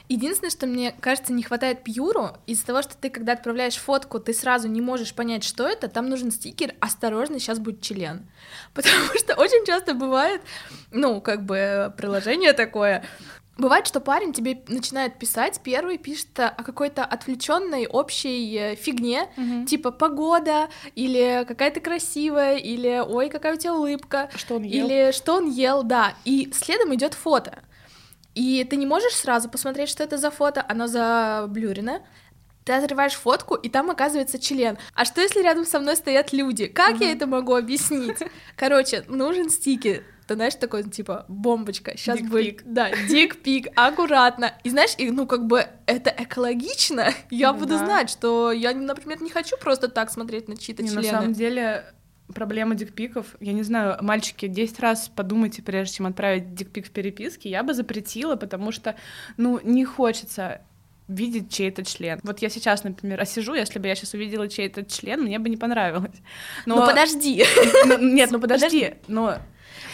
Единственное, 0.09 0.51
что 0.51 0.67
мне 0.67 0.95
кажется, 1.01 1.33
не 1.33 1.43
хватает 1.43 1.85
пьюру, 1.85 2.37
из-за 2.47 2.67
того, 2.67 2.83
что 2.83 2.97
ты, 2.97 3.09
когда 3.11 3.33
отправляешь 3.33 3.77
фотку, 3.77 4.21
ты 4.21 4.35
сразу 4.35 4.69
не 4.69 4.81
можешь 4.81 5.15
понять, 5.15 5.45
что 5.45 5.67
это, 5.67 5.89
там 5.89 6.09
нужен 6.09 6.31
стикер 6.31 6.75
«Осторожно, 6.81 7.39
сейчас 7.39 7.59
будет 7.59 7.81
член». 7.81 8.29
Потому 8.75 9.07
что 9.17 9.35
очень 9.35 9.65
часто 9.65 9.95
бывает, 9.95 10.43
ну, 10.91 11.21
как 11.21 11.45
бы 11.45 11.93
приложение 11.97 12.53
такое, 12.53 13.05
Бывает, 13.59 13.87
что 13.87 14.01
парень 14.01 14.33
тебе 14.33 14.63
начинает 14.69 15.19
писать, 15.19 15.61
первый 15.63 15.99
пишет 15.99 16.39
о 16.41 16.51
какой-то 16.63 17.05
отвлеченной 17.05 17.87
общей 17.87 18.57
э, 18.57 18.75
фигне, 18.77 19.29
Мгм. 19.37 19.67
типа 19.67 19.91
погода, 19.91 20.69
или 20.95 21.45
какая 21.47 21.71
то 21.71 21.81
красивая, 21.81 22.57
или 22.57 23.03
ой, 23.07 23.29
какая 23.29 23.55
у 23.55 23.59
тебя 23.59 23.75
улыбка, 23.75 24.31
Что 24.35 24.55
он 24.57 24.63
ел? 24.63 24.87
или 24.87 25.13
что 25.13 25.35
он 25.35 25.51
ел, 25.51 25.83
да. 25.83 26.15
И 26.25 26.51
следом 26.55 26.95
идет 26.95 27.13
фото. 27.15 27.63
И 28.35 28.65
ты 28.65 28.77
не 28.77 28.87
можешь 28.87 29.13
сразу 29.15 29.51
посмотреть, 29.51 29.91
что 29.91 30.03
это 30.03 30.17
за 30.17 30.31
фото, 30.31 30.65
оно 30.67 30.87
заблюрено. 30.87 32.01
Ты 32.65 32.73
отрываешь 32.73 33.15
фотку, 33.15 33.55
и 33.57 33.69
там 33.69 33.91
оказывается 33.91 34.39
член. 34.39 34.79
А 34.95 35.05
что 35.05 35.21
если 35.21 35.43
рядом 35.43 35.67
со 35.67 35.79
мной 35.81 35.97
стоят 35.97 36.33
люди? 36.33 36.67
Как 36.69 37.01
я 37.01 37.13
это 37.13 37.27
могу 37.27 37.55
объяснить? 37.55 38.17
Короче, 38.57 39.05
нужен 39.09 39.51
стикер. 39.51 40.05
Ты 40.33 40.37
знаешь, 40.37 40.55
такой, 40.55 40.83
типа, 40.83 41.27
бомбочка, 41.29 41.95
сейчас 41.95 42.17
Дикпик. 42.17 42.31
будет... 42.31 42.63
Да, 42.65 42.91
дик-пик, 43.07 43.69
аккуратно. 43.77 44.55
И 44.65 44.71
знаешь, 44.71 44.95
и, 44.97 45.11
ну, 45.11 45.27
как 45.27 45.47
бы, 45.47 45.67
это 45.85 46.09
экологично. 46.09 47.13
Я 47.31 47.53
Ну 47.53 47.59
буду 47.59 47.79
да. 47.79 47.85
знать, 47.85 48.09
что 48.09 48.51
я, 48.51 48.73
например, 48.73 49.21
не 49.21 49.29
хочу 49.29 49.59
просто 49.59 49.89
так 49.89 50.11
смотреть 50.11 50.49
на 50.49 50.57
чьи-то 50.57 50.85
члены. 50.85 51.03
на 51.03 51.11
самом 51.11 51.33
деле, 51.35 51.85
проблема 52.35 52.75
дикпиков, 52.77 53.37
я 53.41 53.53
не 53.53 53.63
знаю, 53.63 53.99
мальчики, 54.01 54.49
10 54.49 54.81
раз 54.81 55.11
подумайте, 55.15 55.61
прежде 55.61 55.97
чем 55.97 56.07
отправить 56.07 56.55
дикпик 56.55 56.87
в 56.87 56.91
переписке, 56.91 57.51
я 57.51 57.63
бы 57.63 57.75
запретила, 57.75 58.37
потому 58.37 58.73
что, 58.73 58.97
ну, 59.37 59.61
не 59.63 59.85
хочется 59.85 60.63
видеть 61.09 61.53
чей-то 61.53 61.85
член. 61.85 62.21
Вот 62.23 62.39
я 62.41 62.49
сейчас, 62.49 62.85
например, 62.85 63.21
осижу, 63.21 63.55
если 63.55 63.79
бы 63.79 63.89
я 63.89 63.95
сейчас 63.95 64.15
увидела 64.15 64.49
чей-то 64.49 64.83
член, 64.85 65.23
мне 65.23 65.39
бы 65.39 65.51
не 65.51 65.57
понравилось. 65.57 66.17
Ну, 66.65 66.77
подожди. 66.77 67.45
Нет, 68.01 68.31
ну 68.31 68.41
подожди, 68.41 68.95
но... 69.09 69.39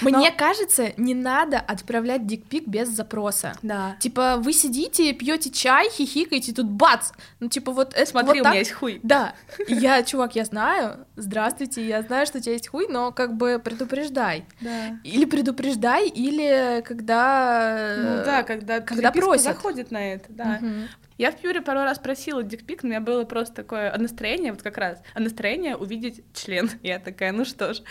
Мне 0.00 0.30
кажется, 0.30 0.92
не 0.96 1.14
надо 1.14 1.58
отправлять 1.58 2.26
дикпик 2.26 2.66
без 2.66 2.88
запроса. 2.88 3.54
Да. 3.62 3.96
Типа, 4.00 4.36
вы 4.38 4.52
сидите, 4.52 5.12
пьете 5.12 5.50
чай, 5.50 5.88
хихикаете, 5.90 6.52
тут 6.52 6.66
бац! 6.66 7.10
Ну, 7.40 7.48
типа, 7.48 7.72
вот 7.72 7.94
это 7.94 8.10
Смотри, 8.10 8.28
вот 8.28 8.40
у 8.40 8.42
так. 8.44 8.52
меня 8.52 8.58
есть 8.58 8.72
хуй. 8.72 9.00
Да, 9.02 9.34
я, 9.68 10.02
чувак, 10.02 10.36
я 10.36 10.44
знаю, 10.44 11.06
здравствуйте, 11.16 11.86
я 11.86 12.02
знаю, 12.02 12.26
что 12.26 12.38
у 12.38 12.40
тебя 12.40 12.52
есть 12.52 12.68
хуй, 12.68 12.86
но 12.88 13.12
как 13.12 13.36
бы 13.36 13.60
предупреждай. 13.62 14.44
Да. 14.60 14.98
Или 15.04 15.24
предупреждай, 15.24 16.08
или 16.08 16.82
когда... 16.82 17.94
Ну 17.98 18.24
да, 18.24 18.42
когда, 18.42 18.80
когда 18.80 19.10
переписка 19.10 19.20
просят. 19.20 19.44
заходит 19.44 19.90
на 19.90 20.14
это, 20.14 20.26
да. 20.28 20.58
Мгм. 20.60 20.88
Я 21.18 21.32
в 21.32 21.36
Пьюре 21.36 21.60
пару 21.60 21.80
раз 21.80 21.98
просила 21.98 22.44
дикпик, 22.44 22.84
но 22.84 22.86
у 22.86 22.90
меня 22.90 23.00
было 23.00 23.24
просто 23.24 23.52
такое 23.52 23.94
настроение, 23.98 24.52
вот 24.52 24.62
как 24.62 24.78
раз, 24.78 25.02
а 25.14 25.20
настроение 25.20 25.76
увидеть 25.76 26.22
член. 26.32 26.70
Я 26.82 27.00
такая, 27.00 27.32
ну 27.32 27.44
что 27.44 27.74
ж, 27.74 27.82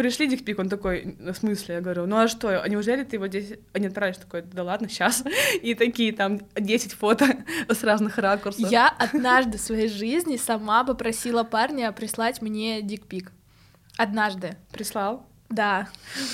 пришли 0.00 0.26
дикпик, 0.26 0.58
он 0.58 0.70
такой, 0.70 1.14
в 1.18 1.34
смысле? 1.34 1.74
Я 1.74 1.80
говорю, 1.82 2.06
ну 2.06 2.16
а 2.16 2.26
что, 2.26 2.62
а 2.62 2.66
неужели 2.68 3.04
ты 3.04 3.16
его 3.16 3.28
здесь... 3.28 3.52
Они 3.74 3.86
отправишь 3.86 4.16
такой, 4.16 4.40
да 4.40 4.62
ладно, 4.62 4.88
сейчас. 4.88 5.22
И 5.62 5.74
такие 5.74 6.14
там 6.14 6.40
10 6.56 6.94
фото 6.94 7.26
с 7.68 7.84
разных 7.84 8.16
ракурсов. 8.16 8.70
Я 8.70 8.88
однажды 8.88 9.58
в 9.58 9.60
своей 9.60 9.88
жизни 9.88 10.38
сама 10.38 10.84
попросила 10.84 11.44
парня 11.44 11.92
прислать 11.92 12.40
мне 12.40 12.80
дикпик. 12.80 13.30
Однажды. 13.98 14.56
Прислал. 14.72 15.26
Да, 15.50 15.88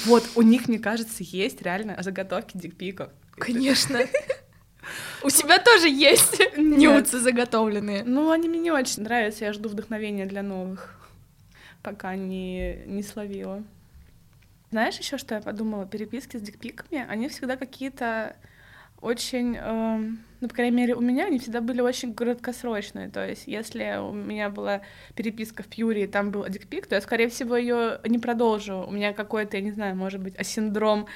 Вот, 0.05 0.23
у 0.37 0.43
них, 0.43 0.69
мне 0.69 0.79
кажется, 0.79 1.25
есть 1.25 1.61
реально 1.63 2.01
заготовки 2.01 2.57
дикпиков. 2.57 3.09
конечно. 3.37 3.99
У 5.25 5.31
тебя 5.31 5.59
тоже 5.59 5.89
есть 5.89 6.41
нюцы 6.57 7.19
заготовленные. 7.19 8.05
Ну, 8.05 8.31
они 8.31 8.49
мне 8.49 8.61
не 8.61 8.71
очень 8.71 9.03
нравятся, 9.03 9.45
я 9.47 9.53
жду 9.53 9.69
вдохновения 9.69 10.27
для 10.27 10.45
новых, 10.45 10.95
пока 11.87 12.17
не, 12.17 12.79
не 12.87 13.05
словила. 13.05 13.63
Знаешь 14.73 14.99
еще, 14.99 15.19
что 15.19 15.37
я 15.37 15.41
подумала? 15.41 15.87
Переписки 15.87 16.37
с 16.37 16.41
дикпиками, 16.41 17.07
они 17.09 17.29
всегда 17.29 17.57
какие-то 17.57 18.35
очень, 19.01 19.57
эм, 19.57 20.19
ну, 20.41 20.49
по 20.49 20.55
крайней 20.57 20.77
мере, 20.77 20.97
у 20.97 21.01
меня 21.01 21.27
они 21.27 21.39
всегда 21.39 21.61
были 21.61 21.81
очень 21.81 22.13
краткосрочные. 22.13 23.09
То 23.09 23.25
есть, 23.25 23.45
если 23.47 23.99
у 24.01 24.13
меня 24.13 24.51
была 24.51 24.81
переписка 25.15 25.63
в 25.63 25.69
Пьюре, 25.69 26.05
и 26.05 26.07
там 26.09 26.33
был 26.33 26.45
дикпик, 26.49 26.89
то 26.89 26.97
я, 26.97 27.01
скорее 27.01 27.29
всего, 27.29 27.57
ее 27.57 28.01
не 28.05 28.19
продолжу. 28.19 28.85
У 28.89 28.91
меня 28.91 29.13
какой-то, 29.13 29.57
я 29.57 29.63
не 29.63 29.71
знаю, 29.71 29.95
может 29.95 30.21
быть, 30.21 30.35
синдром 30.45 31.07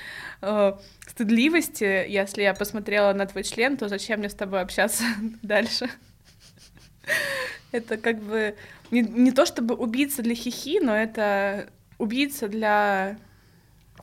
э, 0.40 0.74
стыдливости. 1.08 2.08
Если 2.08 2.42
я 2.42 2.54
посмотрела 2.54 3.12
на 3.12 3.26
твой 3.26 3.42
член, 3.42 3.76
то 3.76 3.88
зачем 3.88 4.20
мне 4.20 4.28
с 4.28 4.34
тобой 4.34 4.60
общаться 4.60 5.02
дальше? 5.42 5.90
Это 7.72 7.96
как 7.96 8.20
бы 8.20 8.56
не, 8.90 9.00
не 9.02 9.32
то 9.32 9.46
чтобы 9.46 9.74
убийца 9.74 10.22
для 10.22 10.34
хихи, 10.34 10.80
но 10.80 10.94
это 10.96 11.68
убийца 11.98 12.48
для 12.48 13.16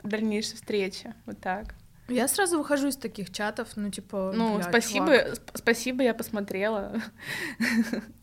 дальнейшей 0.04 0.56
встречи. 0.56 1.14
Вот 1.26 1.40
так. 1.40 1.74
Я 2.10 2.30
сразу 2.30 2.58
выхожу 2.58 2.88
из 2.88 2.96
таких 2.96 3.34
чатов, 3.34 3.68
ну, 3.76 3.90
типа, 3.92 4.32
Ну, 4.34 4.56
бля, 4.56 4.64
спасибо, 4.64 5.08
чувак. 5.08 5.28
сп- 5.34 5.52
спасибо, 5.56 6.04
я 6.04 6.14
посмотрела. 6.14 7.02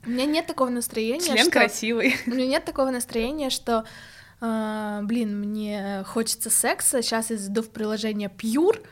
У 0.07 0.11
меня 0.11 0.25
нет 0.25 0.47
такого 0.47 0.71
настроения, 0.71 1.21
Член 1.27 1.43
что... 1.45 1.51
красивый. 1.51 2.17
У 2.27 2.31
меня 2.31 2.47
нет 2.47 2.65
такого 2.65 2.91
настроения, 2.91 3.51
что, 3.51 3.85
блин, 4.41 5.41
мне 5.41 6.03
хочется 6.07 6.51
секса, 6.51 7.03
сейчас 7.03 7.31
я 7.31 7.37
зайду 7.37 7.63
в 7.63 7.71
приложение 7.71 8.31
Pure 8.31 8.85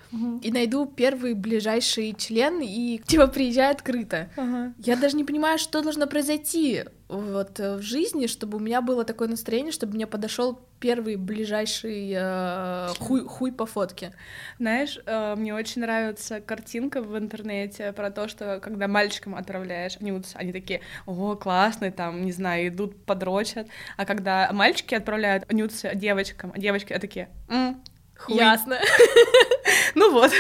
и 0.43 0.51
найду 0.51 0.87
первый 0.87 1.35
ближайший 1.35 2.15
член, 2.15 2.61
и 2.61 3.01
типа 3.07 3.27
приезжай 3.27 3.71
открыто. 3.71 4.31
Ага. 4.37 4.75
Я 4.79 4.97
даже 4.97 5.17
не 5.17 5.25
понимаю, 5.25 5.59
что 5.59 5.83
должно 5.83 6.07
произойти 6.07 6.85
вот 7.21 7.61
э, 7.61 7.77
в 7.77 7.83
жизни, 7.83 8.27
чтобы 8.27 8.57
у 8.57 8.61
меня 8.61 8.81
было 8.81 9.05
такое 9.05 9.29
настроение, 9.29 9.73
чтобы 9.73 9.95
мне 9.95 10.07
подошел 10.07 10.61
первый 10.81 11.17
ближайший 11.17 12.13
э, 12.17 12.89
хуй, 12.99 13.25
хуй 13.27 13.53
по 13.53 13.67
фотке. 13.67 14.13
Знаешь, 14.59 14.99
э, 15.05 15.35
мне 15.37 15.55
очень 15.55 15.83
нравится 15.83 16.41
картинка 16.41 17.03
в 17.03 17.17
интернете 17.19 17.93
про 17.93 18.11
то, 18.11 18.29
что 18.29 18.61
когда 18.61 18.89
мальчикам 18.89 19.35
отправляешь 19.35 20.01
нюдс, 20.01 20.33
они 20.35 20.53
такие, 20.53 20.81
о, 21.07 21.37
классный, 21.37 21.91
там, 21.91 22.25
не 22.25 22.33
знаю, 22.33 22.69
идут, 22.69 23.05
подрочат. 23.05 23.69
А 23.97 24.05
когда 24.07 24.51
мальчики 24.53 24.95
отправляют 24.95 25.51
нюдсы 25.53 25.93
девочкам, 25.95 26.53
а 26.55 26.59
девочки 26.59 26.99
такие, 26.99 27.29
«М, 27.49 27.83
хуй». 28.17 28.37
Ясно. 28.37 28.79
Ну 29.95 30.11
вот. 30.13 30.33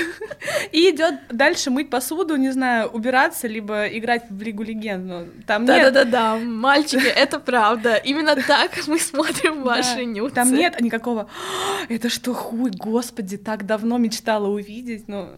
И 0.70 0.90
идет 0.90 1.14
дальше 1.30 1.70
мыть 1.70 1.90
посуду, 1.90 2.36
не 2.36 2.50
знаю, 2.50 2.88
убираться, 2.88 3.46
либо 3.48 3.86
играть 3.86 4.24
в 4.30 4.40
Лигу 4.42 4.62
Легенд. 4.62 5.04
Ну, 5.04 5.26
там 5.46 5.64
нет 5.64 5.92
Да-да-да-да, 5.92 6.36
мальчики, 6.36 7.06
это 7.06 7.38
правда. 7.38 7.96
Именно 7.96 8.36
так 8.36 8.70
мы 8.86 8.98
смотрим 8.98 9.56
Да. 9.62 9.76
ваши 9.76 10.04
нюцы. 10.04 10.34
Там 10.34 10.52
нет 10.54 10.80
никакого 10.80 11.22
«А, 11.22 11.92
это 11.92 12.08
что, 12.08 12.32
хуй, 12.34 12.70
господи, 12.70 13.36
так 13.36 13.66
давно 13.66 13.98
мечтала 13.98 14.48
увидеть. 14.48 15.08
Ну, 15.08 15.28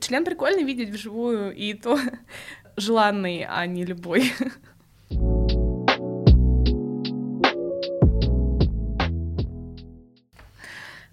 член 0.00 0.24
прикольно 0.24 0.64
видеть 0.64 0.90
вживую, 0.90 1.54
и 1.54 1.74
то 1.74 1.98
желанный, 2.76 3.46
а 3.48 3.66
не 3.66 3.84
любой. 3.84 4.32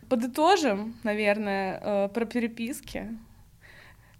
Подытожим, 0.09 0.97
наверное, 1.03 1.79
э, 1.81 2.09
про 2.09 2.25
переписки. 2.25 3.17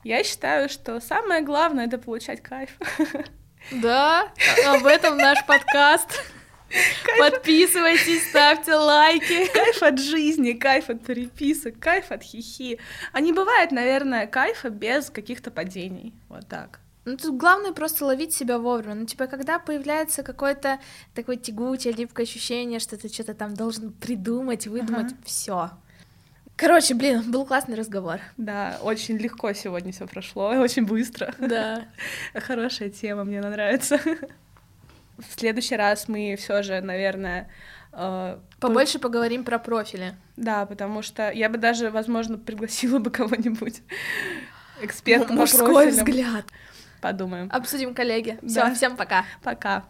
Я 0.04 0.24
считаю, 0.24 0.70
что 0.70 1.00
самое 1.00 1.42
главное 1.42 1.86
это 1.86 1.98
получать 1.98 2.42
кайф. 2.42 2.78
Да, 3.72 4.32
об 4.66 4.86
этом 4.86 5.18
наш 5.18 5.46
подкаст. 5.46 6.24
Подписывайтесь, 7.18 8.30
ставьте 8.30 8.76
лайки. 8.76 9.48
Кайф 9.54 9.82
от 9.84 10.00
жизни, 10.00 10.54
кайф 10.54 10.90
от 10.90 11.06
переписок, 11.06 11.80
кайф 11.80 12.12
от 12.12 12.24
хихи. 12.24 12.80
А 13.12 13.20
не 13.20 13.34
бывает, 13.34 13.72
наверное, 13.72 14.28
кайфа 14.28 14.70
без 14.70 15.10
каких-то 15.10 15.52
падений. 15.52 16.14
Вот 16.30 16.48
так. 16.48 16.80
Ну, 17.08 17.16
тут 17.16 17.38
главное 17.38 17.72
просто 17.72 18.06
ловить 18.06 18.34
себя 18.34 18.60
вовремя. 18.60 18.96
Ну, 18.96 19.06
типа, 19.06 19.28
когда 19.28 19.60
появляется 19.60 20.24
какое-то 20.24 20.80
такое 21.16 21.38
тягучее, 21.38 21.94
липкое 21.94 22.26
ощущение, 22.26 22.82
что 22.82 22.98
ты 22.98 23.08
что-то 23.08 23.34
там 23.34 23.54
должен 23.54 23.94
придумать, 23.94 24.68
выдумать, 24.68 25.14
все. 25.24 25.72
Короче, 26.58 26.96
блин, 26.96 27.32
был 27.32 27.46
классный 27.46 27.78
разговор. 27.78 28.20
Да, 28.36 28.78
очень 28.82 29.16
легко 29.16 29.54
сегодня 29.54 29.94
все 29.94 30.06
прошло, 30.06 30.54
и 30.54 30.58
очень 30.68 30.86
быстро. 30.86 31.34
Да. 31.40 31.86
Хорошая 32.34 32.90
тема, 32.90 33.24
мне 33.24 33.40
она 33.40 33.52
нравится. 33.52 34.02
В 35.18 35.40
следующий 35.40 35.78
раз 35.78 36.10
мы 36.10 36.36
все 36.38 36.62
же, 36.62 36.82
наверное, 36.82 37.50
э, 37.94 38.38
Побольше 38.60 39.00
поговорим 39.00 39.46
про 39.46 39.60
профили. 39.60 40.14
Да, 40.36 40.66
потому 40.66 41.02
что 41.02 41.32
я 41.32 41.48
бы 41.48 41.58
даже, 41.58 41.90
возможно, 41.90 42.38
пригласила 42.38 43.00
бы 43.00 43.12
кого-нибудь. 43.12 43.82
эксперта 44.82 45.32
Мужской 45.32 45.68
по 45.68 45.74
профилям. 45.74 46.06
взгляд. 46.06 46.46
Подумаем. 47.02 47.50
Обсудим, 47.52 47.94
коллеги. 47.94 48.40
Все, 48.46 48.62
Да. 48.62 48.74
всем 48.74 48.96
пока. 48.98 49.26
Пока. 49.44 49.84